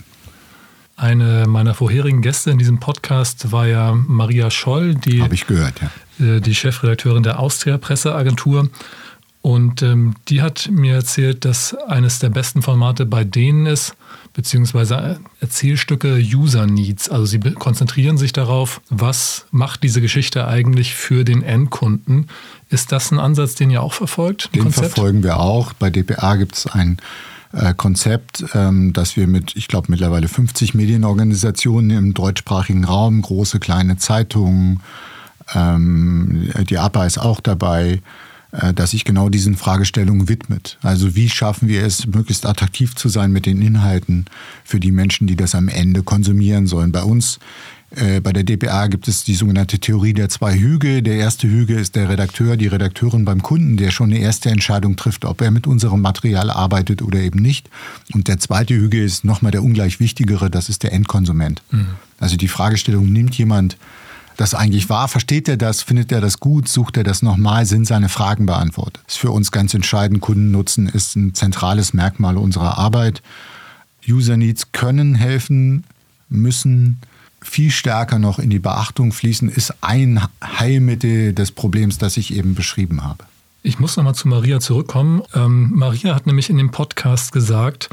[0.99, 6.35] Eine meiner vorherigen Gäste in diesem Podcast war ja Maria Scholl, die, ich gehört, ja.
[6.35, 8.69] Äh, die Chefredakteurin der Austria Presseagentur.
[9.41, 13.95] Und ähm, die hat mir erzählt, dass eines der besten Formate bei denen ist,
[14.33, 17.07] beziehungsweise Erzählstücke User Needs.
[17.07, 22.27] Also sie konzentrieren sich darauf, was macht diese Geschichte eigentlich für den Endkunden.
[22.69, 24.53] Ist das ein Ansatz, den ihr auch verfolgt?
[24.53, 24.87] Den Konzept?
[24.87, 25.71] verfolgen wir auch.
[25.71, 26.97] Bei DPA gibt es ein
[27.53, 33.59] äh, Konzept, ähm, das wir mit, ich glaube, mittlerweile 50 Medienorganisationen im deutschsprachigen Raum, große,
[33.59, 34.81] kleine Zeitungen,
[35.53, 38.01] ähm, die APA ist auch dabei,
[38.51, 40.77] äh, dass sich genau diesen Fragestellungen widmet.
[40.81, 44.25] Also wie schaffen wir es, möglichst attraktiv zu sein mit den Inhalten
[44.63, 46.91] für die Menschen, die das am Ende konsumieren sollen.
[46.91, 47.39] Bei uns
[47.91, 51.01] bei der DPA gibt es die sogenannte Theorie der zwei Hüge.
[51.01, 54.95] Der erste Hüge ist der Redakteur, die Redakteurin beim Kunden, der schon eine erste Entscheidung
[54.95, 57.69] trifft, ob er mit unserem Material arbeitet oder eben nicht.
[58.13, 61.63] Und der zweite Hüge ist nochmal der ungleich wichtigere, das ist der Endkonsument.
[61.71, 61.87] Mhm.
[62.19, 63.77] Also die Fragestellung, nimmt jemand
[64.39, 65.07] das eigentlich wahr?
[65.09, 65.81] Versteht er das?
[65.81, 66.69] Findet er das gut?
[66.69, 67.65] Sucht er das nochmal?
[67.65, 69.01] Sind seine Fragen beantwortet?
[69.05, 70.21] Das ist für uns ganz entscheidend.
[70.21, 73.21] Kundennutzen ist ein zentrales Merkmal unserer Arbeit.
[74.07, 75.83] User Needs können helfen,
[76.29, 76.99] müssen
[77.41, 82.55] viel stärker noch in die Beachtung fließen, ist ein Heilmittel des Problems, das ich eben
[82.55, 83.23] beschrieben habe.
[83.61, 85.21] Ich muss nochmal zu Maria zurückkommen.
[85.33, 87.89] Ähm, Maria hat nämlich in dem Podcast gesagt,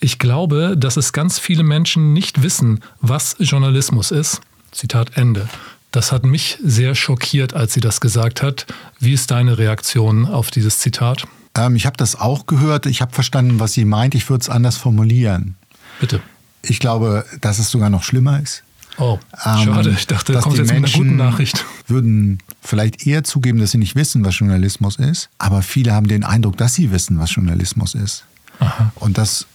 [0.00, 4.40] ich glaube, dass es ganz viele Menschen nicht wissen, was Journalismus ist.
[4.72, 5.48] Zitat Ende.
[5.92, 8.66] Das hat mich sehr schockiert, als sie das gesagt hat.
[8.98, 11.26] Wie ist deine Reaktion auf dieses Zitat?
[11.56, 12.86] Ähm, ich habe das auch gehört.
[12.86, 14.14] Ich habe verstanden, was sie meint.
[14.14, 15.54] Ich würde es anders formulieren.
[16.00, 16.20] Bitte.
[16.62, 18.64] Ich glaube, dass es sogar noch schlimmer ist.
[18.98, 19.88] Oh, schade.
[19.88, 21.64] Ähm, ich dachte, da kommt jetzt mit einer guten Nachricht.
[21.88, 25.30] Würden vielleicht eher zugeben, dass sie nicht wissen, was Journalismus ist.
[25.38, 28.24] Aber viele haben den Eindruck, dass sie wissen, was Journalismus ist.
[28.60, 28.92] Aha.
[28.96, 29.46] Und das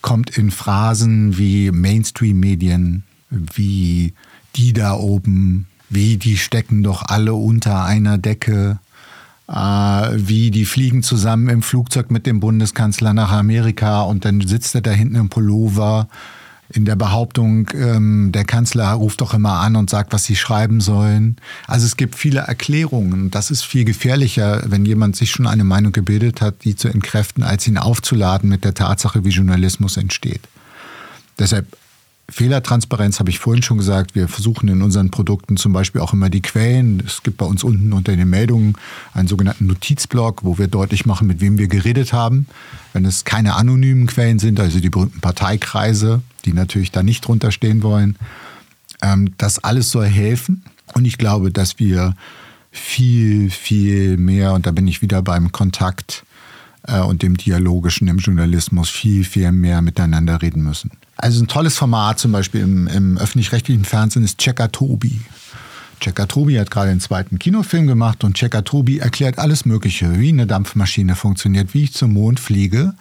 [0.00, 4.14] kommt in Phrasen wie Mainstream-Medien, wie
[4.56, 8.78] die da oben, wie die stecken doch alle unter einer Decke,
[9.48, 14.74] äh, wie die fliegen zusammen im Flugzeug mit dem Bundeskanzler nach Amerika und dann sitzt
[14.74, 16.08] er da hinten im Pullover
[16.72, 20.80] in der Behauptung, ähm, der Kanzler ruft doch immer an und sagt, was sie schreiben
[20.80, 21.36] sollen.
[21.66, 23.30] Also es gibt viele Erklärungen.
[23.30, 27.42] Das ist viel gefährlicher, wenn jemand sich schon eine Meinung gebildet hat, die zu entkräften,
[27.42, 30.42] als ihn aufzuladen mit der Tatsache, wie Journalismus entsteht.
[31.38, 31.66] Deshalb
[32.28, 34.14] Fehlertransparenz habe ich vorhin schon gesagt.
[34.14, 37.02] Wir versuchen in unseren Produkten zum Beispiel auch immer die Quellen.
[37.06, 38.74] Es gibt bei uns unten unter den Meldungen
[39.12, 42.46] einen sogenannten Notizblock, wo wir deutlich machen, mit wem wir geredet haben.
[42.92, 47.50] Wenn es keine anonymen Quellen sind, also die berühmten Parteikreise, die natürlich da nicht drunter
[47.50, 48.16] stehen wollen.
[49.02, 50.64] Ähm, das alles soll helfen.
[50.94, 52.14] Und ich glaube, dass wir
[52.70, 56.24] viel, viel mehr, und da bin ich wieder beim Kontakt
[56.88, 60.90] und dem Dialogischen im Journalismus, viel, viel mehr miteinander reden müssen.
[61.16, 65.20] Also ein tolles Format zum Beispiel im, im öffentlich-rechtlichen Fernsehen ist Checker Tobi.
[66.00, 70.30] Checker Tobi hat gerade den zweiten Kinofilm gemacht und Checker Tobi erklärt alles Mögliche, wie
[70.30, 72.94] eine Dampfmaschine funktioniert, wie ich zum Mond fliege.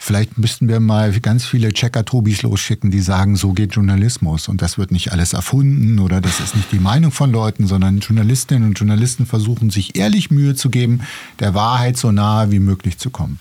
[0.00, 4.46] Vielleicht müssten wir mal ganz viele Checker-Tobis losschicken, die sagen, so geht Journalismus.
[4.48, 7.98] Und das wird nicht alles erfunden oder das ist nicht die Meinung von Leuten, sondern
[7.98, 11.00] Journalistinnen und Journalisten versuchen sich ehrlich Mühe zu geben,
[11.40, 13.40] der Wahrheit so nahe wie möglich zu kommen.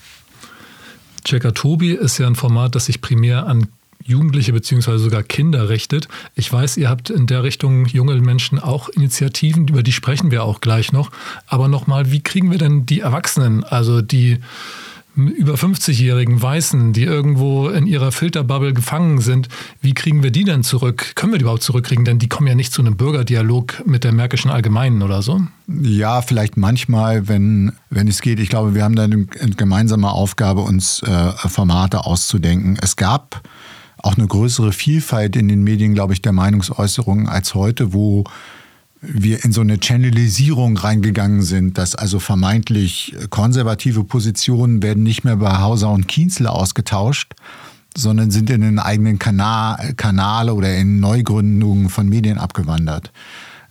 [1.23, 3.67] Checker Tobi ist ja ein Format, das sich primär an
[4.03, 4.97] Jugendliche bzw.
[4.97, 6.07] sogar Kinder richtet.
[6.33, 10.43] Ich weiß, ihr habt in der Richtung junge Menschen auch Initiativen, über die sprechen wir
[10.43, 11.11] auch gleich noch.
[11.45, 14.39] Aber nochmal, wie kriegen wir denn die Erwachsenen, also die
[15.17, 19.49] über 50-jährigen Weißen, die irgendwo in ihrer Filterbubble gefangen sind,
[19.81, 21.15] wie kriegen wir die denn zurück?
[21.15, 22.05] Können wir die überhaupt zurückkriegen?
[22.05, 25.41] Denn die kommen ja nicht zu einem Bürgerdialog mit der Märkischen Allgemeinen oder so.
[25.67, 28.39] Ja, vielleicht manchmal, wenn, wenn es geht.
[28.39, 32.77] Ich glaube, wir haben da eine gemeinsame Aufgabe, uns äh, Formate auszudenken.
[32.81, 33.41] Es gab
[33.97, 38.23] auch eine größere Vielfalt in den Medien, glaube ich, der Meinungsäußerungen als heute, wo
[39.01, 45.37] wir in so eine Channelisierung reingegangen sind, dass also vermeintlich konservative Positionen werden nicht mehr
[45.37, 47.33] bei Hauser und Kienzle ausgetauscht,
[47.95, 53.11] sondern sind in den eigenen Kanal, Kanale oder in Neugründungen von Medien abgewandert.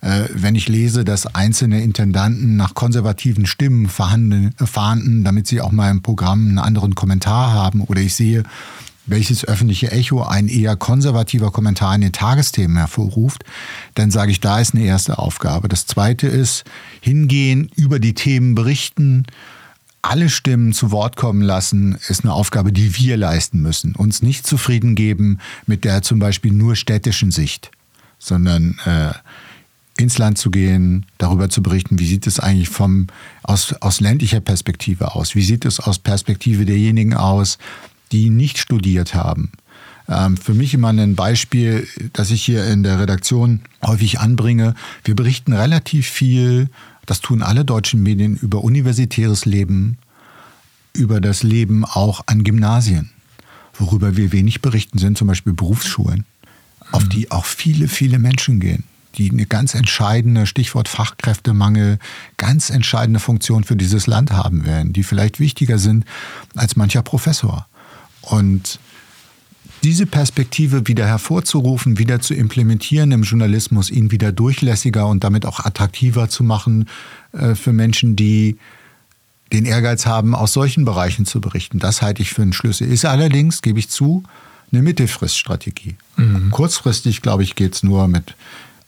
[0.01, 5.89] Äh, wenn ich lese, dass einzelne Intendanten nach konservativen Stimmen fahnden, damit sie auch mal
[5.89, 8.43] im Programm einen anderen Kommentar haben, oder ich sehe,
[9.07, 13.43] welches öffentliche Echo ein eher konservativer Kommentar in den Tagesthemen hervorruft,
[13.95, 15.67] dann sage ich, da ist eine erste Aufgabe.
[15.67, 16.65] Das zweite ist,
[17.01, 19.25] hingehen, über die Themen berichten,
[20.01, 23.95] alle Stimmen zu Wort kommen lassen, ist eine Aufgabe, die wir leisten müssen.
[23.95, 27.71] Uns nicht zufrieden geben mit der zum Beispiel nur städtischen Sicht,
[28.19, 29.11] sondern äh,
[30.01, 33.07] ins Land zu gehen, darüber zu berichten, wie sieht es eigentlich vom,
[33.43, 37.57] aus, aus ländlicher Perspektive aus, wie sieht es aus Perspektive derjenigen aus,
[38.11, 39.51] die nicht studiert haben.
[40.07, 44.73] Ähm, für mich immer ein Beispiel, das ich hier in der Redaktion häufig anbringe.
[45.03, 46.69] Wir berichten relativ viel,
[47.05, 49.97] das tun alle deutschen Medien, über universitäres Leben,
[50.93, 53.11] über das Leben auch an Gymnasien.
[53.73, 56.25] Worüber wir wenig berichten, sind zum Beispiel Berufsschulen,
[56.91, 57.09] auf mhm.
[57.09, 58.83] die auch viele, viele Menschen gehen
[59.17, 61.99] die eine ganz entscheidende, Stichwort Fachkräftemangel,
[62.37, 66.05] ganz entscheidende Funktion für dieses Land haben werden, die vielleicht wichtiger sind
[66.55, 67.67] als mancher Professor.
[68.29, 68.79] Und
[69.83, 75.59] diese Perspektive wieder hervorzurufen, wieder zu implementieren im Journalismus, ihn wieder durchlässiger und damit auch
[75.59, 76.89] attraktiver zu machen
[77.31, 78.57] äh, für Menschen, die
[79.53, 81.79] den Ehrgeiz haben, aus solchen Bereichen zu berichten.
[81.79, 82.91] Das halte ich für einen Schlüssel.
[82.91, 84.23] Ist allerdings, gebe ich zu,
[84.71, 85.95] eine Mittelfriststrategie.
[86.17, 86.51] Mhm.
[86.51, 88.35] Kurzfristig, glaube ich, geht es nur mit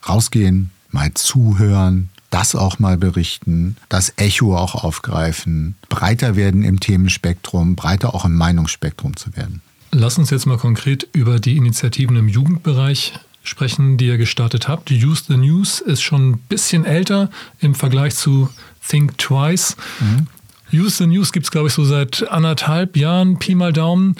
[0.08, 7.75] rausgehen, mal zuhören, das auch mal berichten, das Echo auch aufgreifen, breiter werden im Themenspektrum,
[7.75, 9.61] breiter auch im Meinungsspektrum zu werden.
[9.91, 13.13] Lass uns jetzt mal konkret über die Initiativen im Jugendbereich
[13.43, 14.91] sprechen, die ihr gestartet habt.
[14.91, 18.49] Use the News ist schon ein bisschen älter im Vergleich zu
[18.87, 19.75] Think Twice.
[19.99, 20.27] Mhm.
[20.71, 24.15] Use the News gibt es, glaube ich, so seit anderthalb Jahren, Pi mal Daumen.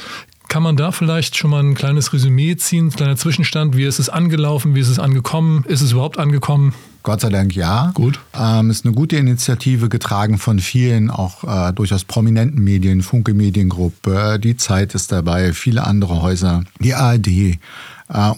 [0.48, 3.78] Kann man da vielleicht schon mal ein kleines Resümee ziehen, ein kleiner Zwischenstand?
[3.78, 4.74] Wie ist es angelaufen?
[4.74, 5.64] Wie ist es angekommen?
[5.66, 6.74] Ist es überhaupt angekommen?
[7.10, 7.90] Gott sei Dank ja.
[7.96, 8.20] Gut.
[8.40, 14.38] Ähm, ist eine gute Initiative, getragen von vielen, auch äh, durchaus prominenten Medien, Funke Mediengruppe,
[14.40, 17.58] die Zeit ist dabei, viele andere Häuser, die ARD äh,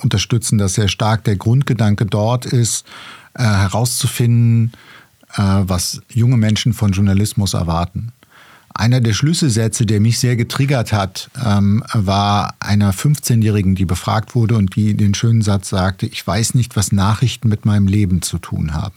[0.02, 1.26] unterstützen das sehr stark.
[1.26, 2.86] Der Grundgedanke dort ist,
[3.34, 4.72] äh, herauszufinden,
[5.36, 8.14] äh, was junge Menschen von Journalismus erwarten.
[8.74, 14.56] Einer der Schlüsselsätze, der mich sehr getriggert hat, ähm, war einer 15-Jährigen, die befragt wurde
[14.56, 18.38] und die den schönen Satz sagte, ich weiß nicht, was Nachrichten mit meinem Leben zu
[18.38, 18.96] tun haben.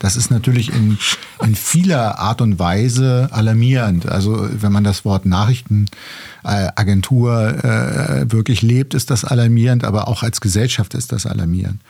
[0.00, 0.98] Das ist natürlich in,
[1.44, 4.08] in vieler Art und Weise alarmierend.
[4.08, 10.40] Also wenn man das Wort Nachrichtenagentur äh, wirklich lebt, ist das alarmierend, aber auch als
[10.40, 11.82] Gesellschaft ist das alarmierend.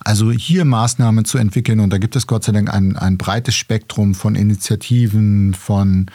[0.00, 3.54] Also hier Maßnahmen zu entwickeln und da gibt es Gott sei Dank ein, ein breites
[3.54, 6.10] Spektrum von Initiativen, von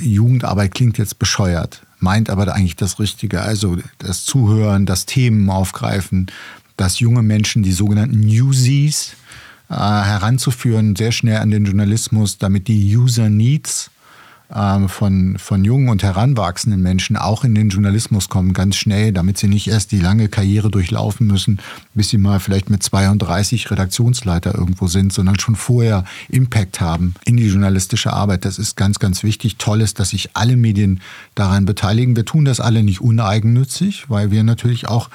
[0.00, 3.42] Jugendarbeit klingt jetzt bescheuert, meint aber eigentlich das Richtige.
[3.42, 6.30] Also das Zuhören, das Themen aufgreifen,
[6.76, 9.14] dass junge Menschen, die sogenannten Newsies,
[9.68, 13.90] äh, heranzuführen, sehr schnell an den Journalismus, damit die User Needs
[14.54, 19.38] ähm, von, von jungen und heranwachsenden Menschen auch in den Journalismus kommen, ganz schnell, damit
[19.38, 21.60] sie nicht erst die lange Karriere durchlaufen müssen,
[21.94, 27.36] bis sie mal vielleicht mit 32 Redaktionsleiter irgendwo sind, sondern schon vorher Impact haben in
[27.36, 28.44] die journalistische Arbeit.
[28.44, 29.56] Das ist ganz, ganz wichtig.
[29.56, 31.00] Toll ist, dass sich alle Medien
[31.34, 32.16] daran beteiligen.
[32.16, 35.08] Wir tun das alle nicht uneigennützig, weil wir natürlich auch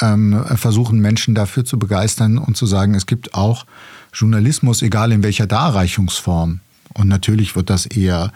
[0.00, 3.66] ähm, versuchen, Menschen dafür zu begeistern und zu sagen, es gibt auch
[4.14, 6.60] Journalismus, egal in welcher Darreichungsform.
[6.94, 8.32] Und natürlich wird das eher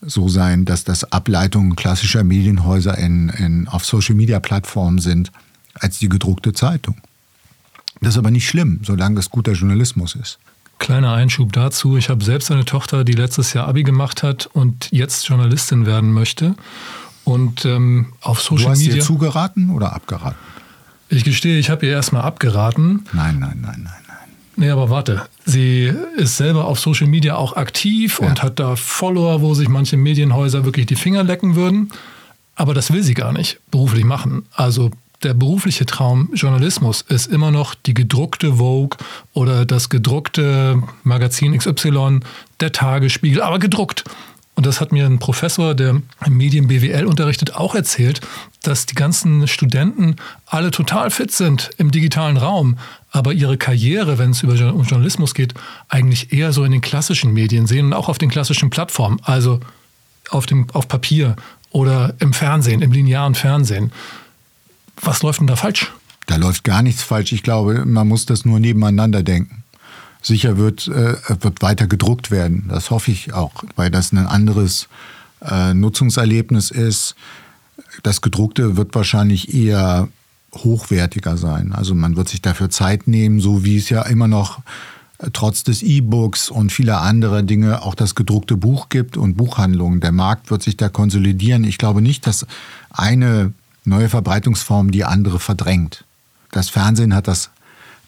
[0.00, 5.32] so sein, dass das Ableitungen klassischer Medienhäuser in, in, auf Social-Media-Plattformen sind
[5.74, 6.96] als die gedruckte Zeitung.
[8.00, 10.38] Das ist aber nicht schlimm, solange es guter Journalismus ist.
[10.78, 11.96] Kleiner Einschub dazu.
[11.96, 16.12] Ich habe selbst eine Tochter, die letztes Jahr Abi gemacht hat und jetzt Journalistin werden
[16.12, 16.54] möchte.
[17.24, 18.64] Und ähm, auf Social Media.
[18.64, 18.94] Du hast Media.
[18.96, 20.38] ihr zugeraten oder abgeraten?
[21.08, 23.06] Ich gestehe, ich habe ihr erstmal abgeraten.
[23.12, 24.07] Nein, nein, nein, nein.
[24.58, 25.22] Nee, aber warte.
[25.44, 28.26] Sie ist selber auf Social Media auch aktiv ja.
[28.26, 31.92] und hat da Follower, wo sich manche Medienhäuser wirklich die Finger lecken würden.
[32.56, 34.46] Aber das will sie gar nicht beruflich machen.
[34.52, 34.90] Also
[35.22, 38.98] der berufliche Traum Journalismus ist immer noch die gedruckte Vogue
[39.32, 42.20] oder das gedruckte Magazin XY,
[42.58, 44.02] der Tagesspiegel, aber gedruckt.
[44.56, 48.20] Und das hat mir ein Professor, der Medien BWL unterrichtet, auch erzählt,
[48.64, 50.16] dass die ganzen Studenten
[50.46, 52.76] alle total fit sind im digitalen Raum,
[53.10, 55.54] aber ihre Karriere, wenn es über Journalismus geht,
[55.88, 59.60] eigentlich eher so in den klassischen Medien sehen und auch auf den klassischen Plattformen, also
[60.30, 61.36] auf, dem, auf Papier
[61.70, 63.92] oder im Fernsehen, im linearen Fernsehen.
[65.00, 65.92] Was läuft denn da falsch?
[66.26, 67.32] Da läuft gar nichts falsch.
[67.32, 69.64] Ich glaube, man muss das nur nebeneinander denken
[70.22, 72.66] sicher wird, äh, wird weiter gedruckt werden.
[72.68, 74.88] Das hoffe ich auch, weil das ein anderes
[75.42, 77.14] äh, Nutzungserlebnis ist.
[78.02, 80.08] Das gedruckte wird wahrscheinlich eher
[80.64, 81.72] hochwertiger sein.
[81.72, 84.60] Also man wird sich dafür Zeit nehmen, so wie es ja immer noch
[85.18, 90.00] äh, trotz des E-Books und vieler anderer Dinge auch das gedruckte Buch gibt und Buchhandlungen.
[90.00, 91.64] Der Markt wird sich da konsolidieren.
[91.64, 92.46] Ich glaube nicht, dass
[92.90, 93.52] eine
[93.84, 96.04] neue Verbreitungsform die andere verdrängt.
[96.50, 97.50] Das Fernsehen hat das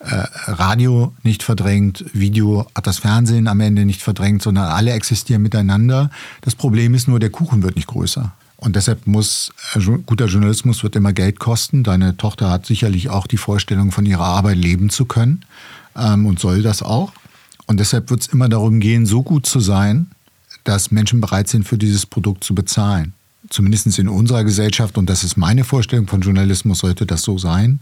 [0.00, 5.42] äh, Radio nicht verdrängt, Video hat das Fernsehen am Ende nicht verdrängt, sondern alle existieren
[5.42, 6.10] miteinander.
[6.40, 8.32] Das Problem ist nur, der Kuchen wird nicht größer.
[8.60, 11.82] Und deshalb muss äh, guter Journalismus wird immer Geld kosten.
[11.82, 15.46] Deine Tochter hat sicherlich auch die Vorstellung, von ihrer Arbeit leben zu können
[15.96, 17.12] ähm, und soll das auch.
[17.66, 20.10] Und deshalb wird es immer darum gehen, so gut zu sein,
[20.64, 23.14] dass Menschen bereit sind, für dieses Produkt zu bezahlen.
[23.48, 27.80] Zumindest in unserer Gesellschaft, und das ist meine Vorstellung von Journalismus, sollte das so sein.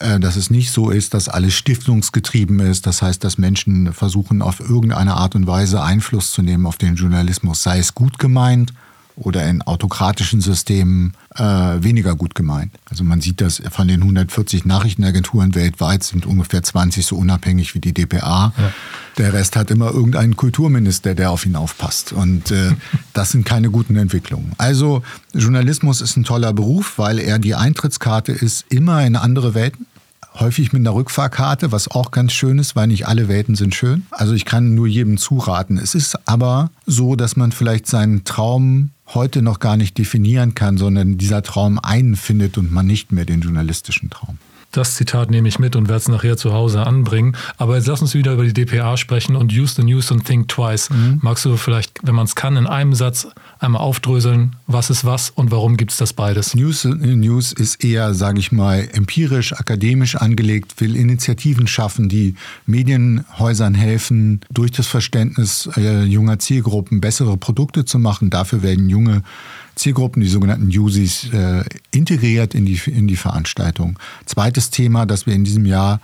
[0.00, 2.88] Äh, dass es nicht so ist, dass alles stiftungsgetrieben ist.
[2.88, 6.96] Das heißt, dass Menschen versuchen, auf irgendeine Art und Weise Einfluss zu nehmen auf den
[6.96, 8.72] Journalismus, sei es gut gemeint
[9.18, 12.72] oder in autokratischen Systemen äh, weniger gut gemeint.
[12.88, 17.80] Also man sieht das von den 140 Nachrichtenagenturen weltweit sind ungefähr 20 so unabhängig wie
[17.80, 18.52] die DPA.
[18.56, 18.72] Ja.
[19.18, 22.12] Der Rest hat immer irgendeinen Kulturminister, der auf ihn aufpasst.
[22.12, 22.72] Und äh,
[23.12, 24.52] das sind keine guten Entwicklungen.
[24.58, 25.02] Also
[25.34, 29.86] Journalismus ist ein toller Beruf, weil er die Eintrittskarte ist immer in andere Welten
[30.40, 34.06] häufig mit einer Rückfahrkarte, was auch ganz schön ist, weil nicht alle Welten sind schön.
[34.10, 35.78] Also ich kann nur jedem zuraten.
[35.78, 40.78] Es ist aber so, dass man vielleicht seinen Traum heute noch gar nicht definieren kann,
[40.78, 44.38] sondern dieser Traum einen findet und man nicht mehr den journalistischen Traum.
[44.70, 47.36] Das Zitat nehme ich mit und werde es nachher zu Hause anbringen.
[47.56, 50.48] Aber jetzt lass uns wieder über die DPA sprechen und use the news and think
[50.48, 50.90] twice.
[50.90, 51.20] Mhm.
[51.22, 55.30] Magst du vielleicht, wenn man es kann, in einem Satz einmal aufdröseln, was ist was
[55.30, 56.54] und warum gibt es das beides?
[56.54, 62.34] News, News ist eher, sage ich mal, empirisch, akademisch angelegt, will Initiativen schaffen, die
[62.66, 68.28] Medienhäusern helfen, durch das Verständnis äh, junger Zielgruppen bessere Produkte zu machen.
[68.28, 69.22] Dafür werden junge
[69.78, 73.98] Zielgruppen, die sogenannten Usis, äh, integriert in die, in die Veranstaltung.
[74.26, 76.00] Zweites Thema, das wir in diesem Jahr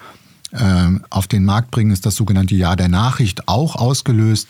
[0.52, 4.48] äh, auf den Markt bringen, ist das sogenannte Jahr der Nachricht, auch ausgelöst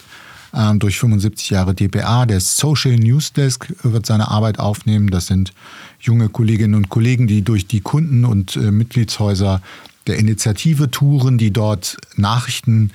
[0.52, 2.26] äh, durch 75 Jahre DPA.
[2.26, 5.08] Der Social News Desk wird seine Arbeit aufnehmen.
[5.10, 5.52] Das sind
[5.98, 9.62] junge Kolleginnen und Kollegen, die durch die Kunden und äh, Mitgliedshäuser
[10.06, 12.90] der Initiative touren, die dort Nachrichten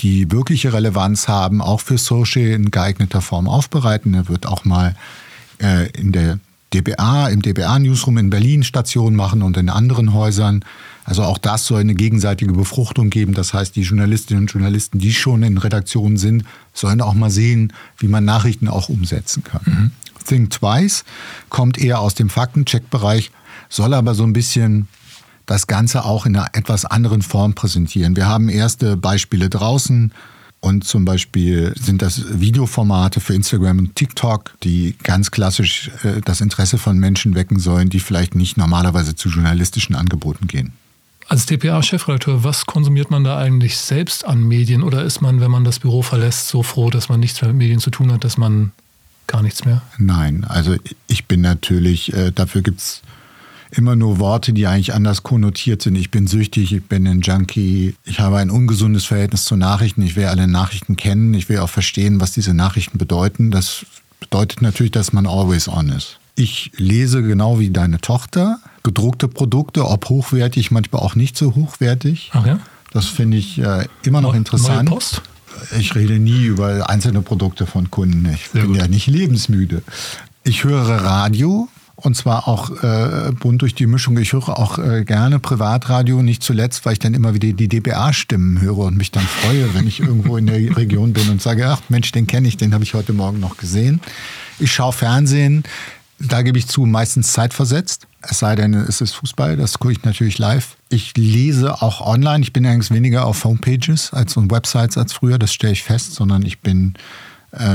[0.00, 4.14] die wirkliche Relevanz haben, auch für Social in geeigneter Form aufbereiten.
[4.14, 4.94] Er wird auch mal
[5.60, 6.38] äh, in der
[6.72, 10.64] DBA, im DBA-Newsroom in Berlin Station machen und in anderen Häusern.
[11.04, 13.34] Also auch das soll eine gegenseitige Befruchtung geben.
[13.34, 17.72] Das heißt, die Journalistinnen und Journalisten, die schon in Redaktionen sind, sollen auch mal sehen,
[17.98, 19.62] wie man Nachrichten auch umsetzen kann.
[19.64, 19.90] Mhm.
[20.24, 21.04] Think Twice
[21.48, 23.32] kommt eher aus dem Faktencheck-Bereich,
[23.68, 24.86] soll aber so ein bisschen
[25.46, 28.14] das Ganze auch in einer etwas anderen Form präsentieren.
[28.14, 30.12] Wir haben erste Beispiele draußen.
[30.60, 36.42] Und zum Beispiel sind das Videoformate für Instagram und TikTok, die ganz klassisch äh, das
[36.42, 40.72] Interesse von Menschen wecken sollen, die vielleicht nicht normalerweise zu journalistischen Angeboten gehen.
[41.28, 44.82] Als DPA-Chefredakteur, was konsumiert man da eigentlich selbst an Medien?
[44.82, 47.58] Oder ist man, wenn man das Büro verlässt, so froh, dass man nichts mehr mit
[47.58, 48.72] Medien zu tun hat, dass man
[49.28, 49.80] gar nichts mehr?
[49.96, 53.02] Nein, also ich bin natürlich, äh, dafür gibt es
[53.70, 55.96] immer nur Worte, die eigentlich anders konnotiert sind.
[55.96, 60.16] Ich bin süchtig, ich bin ein Junkie, ich habe ein ungesundes Verhältnis zu Nachrichten, ich
[60.16, 63.50] will alle Nachrichten kennen, ich will auch verstehen, was diese Nachrichten bedeuten.
[63.50, 63.86] Das
[64.18, 66.18] bedeutet natürlich, dass man always on ist.
[66.36, 72.30] Ich lese genau wie deine Tochter gedruckte Produkte, ob hochwertig, manchmal auch nicht so hochwertig.
[72.32, 72.60] Ach ja?
[72.92, 74.88] Das finde ich äh, immer noch interessant.
[74.88, 75.22] Neue Post?
[75.78, 78.26] Ich rede nie über einzelne Produkte von Kunden.
[78.32, 78.80] Ich Sehr bin gut.
[78.80, 79.82] ja nicht lebensmüde.
[80.44, 81.68] Ich höre Radio,
[82.02, 84.18] und zwar auch äh, bunt durch die Mischung.
[84.18, 88.60] Ich höre auch äh, gerne Privatradio, nicht zuletzt, weil ich dann immer wieder die DBA-Stimmen
[88.60, 91.82] höre und mich dann freue, wenn ich irgendwo in der Region bin und sage, ach
[91.88, 94.00] Mensch, den kenne ich, den habe ich heute Morgen noch gesehen.
[94.58, 95.64] Ich schaue Fernsehen,
[96.18, 98.06] da gebe ich zu, meistens zeitversetzt.
[98.22, 100.76] Es sei denn, es ist Fußball, das gucke ich natürlich live.
[100.90, 102.42] Ich lese auch online.
[102.42, 106.14] Ich bin allerdings weniger auf Homepages als und Websites als früher, das stelle ich fest,
[106.14, 106.94] sondern ich bin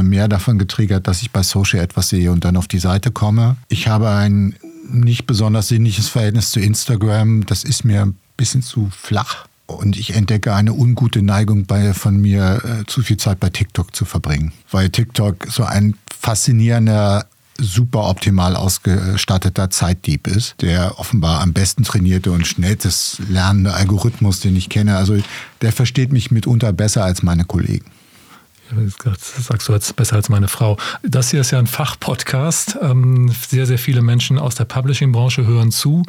[0.03, 3.57] mehr davon getriggert, dass ich bei Social etwas sehe und dann auf die Seite komme.
[3.67, 4.55] Ich habe ein
[4.89, 7.45] nicht besonders sinnliches Verhältnis zu Instagram.
[7.45, 9.47] Das ist mir ein bisschen zu flach.
[9.67, 13.95] Und ich entdecke eine ungute Neigung bei, von mir, äh, zu viel Zeit bei TikTok
[13.95, 14.53] zu verbringen.
[14.69, 17.26] Weil TikTok so ein faszinierender,
[17.57, 24.55] super optimal ausgestatteter Zeitdieb ist, der offenbar am besten trainierte und schnellstes lernende Algorithmus, den
[24.55, 24.97] ich kenne.
[24.97, 25.17] Also
[25.61, 27.86] der versteht mich mitunter besser als meine Kollegen.
[29.03, 30.78] Das sagst du jetzt besser als meine Frau.
[31.03, 32.78] Das hier ist ja ein Fachpodcast.
[32.82, 36.03] Ähm, sehr, sehr viele Menschen aus der Publishing-Branche hören zu.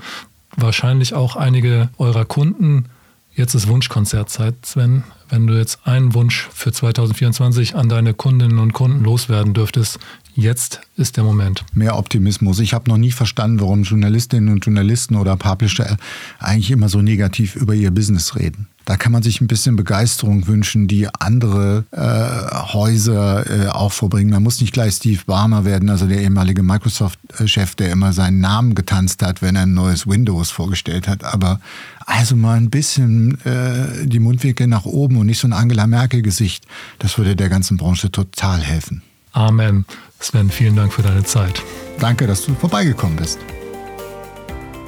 [0.56, 2.86] Wahrscheinlich auch einige eurer Kunden.
[3.34, 5.04] Jetzt ist Wunschkonzertzeit, Sven.
[5.28, 9.98] Wenn du jetzt einen Wunsch für 2024 an deine Kundinnen und Kunden loswerden dürftest,
[10.34, 11.62] jetzt ist der Moment.
[11.74, 12.60] Mehr Optimismus.
[12.60, 15.98] Ich habe noch nie verstanden, warum Journalistinnen und Journalisten oder Publisher
[16.38, 18.68] eigentlich immer so negativ über ihr Business reden.
[18.86, 24.30] Da kann man sich ein bisschen Begeisterung wünschen, die andere äh, Häuser äh, auch vorbringen.
[24.30, 28.76] Man muss nicht gleich Steve Barmer werden, also der ehemalige Microsoft-Chef, der immer seinen Namen
[28.76, 31.24] getanzt hat, wenn er ein neues Windows vorgestellt hat.
[31.24, 31.60] Aber
[32.06, 36.64] also mal ein bisschen äh, die Mundwinkel nach oben und nicht so ein Angela Merkel-Gesicht.
[37.00, 39.02] Das würde der ganzen Branche total helfen.
[39.32, 39.84] Amen.
[40.20, 41.60] Sven, vielen Dank für deine Zeit.
[41.98, 43.40] Danke, dass du vorbeigekommen bist.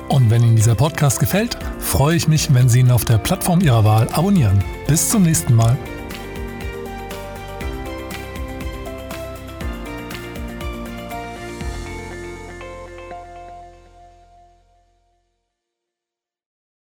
[0.09, 3.61] Und wenn Ihnen dieser Podcast gefällt, freue ich mich, wenn Sie ihn auf der Plattform
[3.61, 4.62] Ihrer Wahl abonnieren.
[4.86, 5.76] Bis zum nächsten Mal.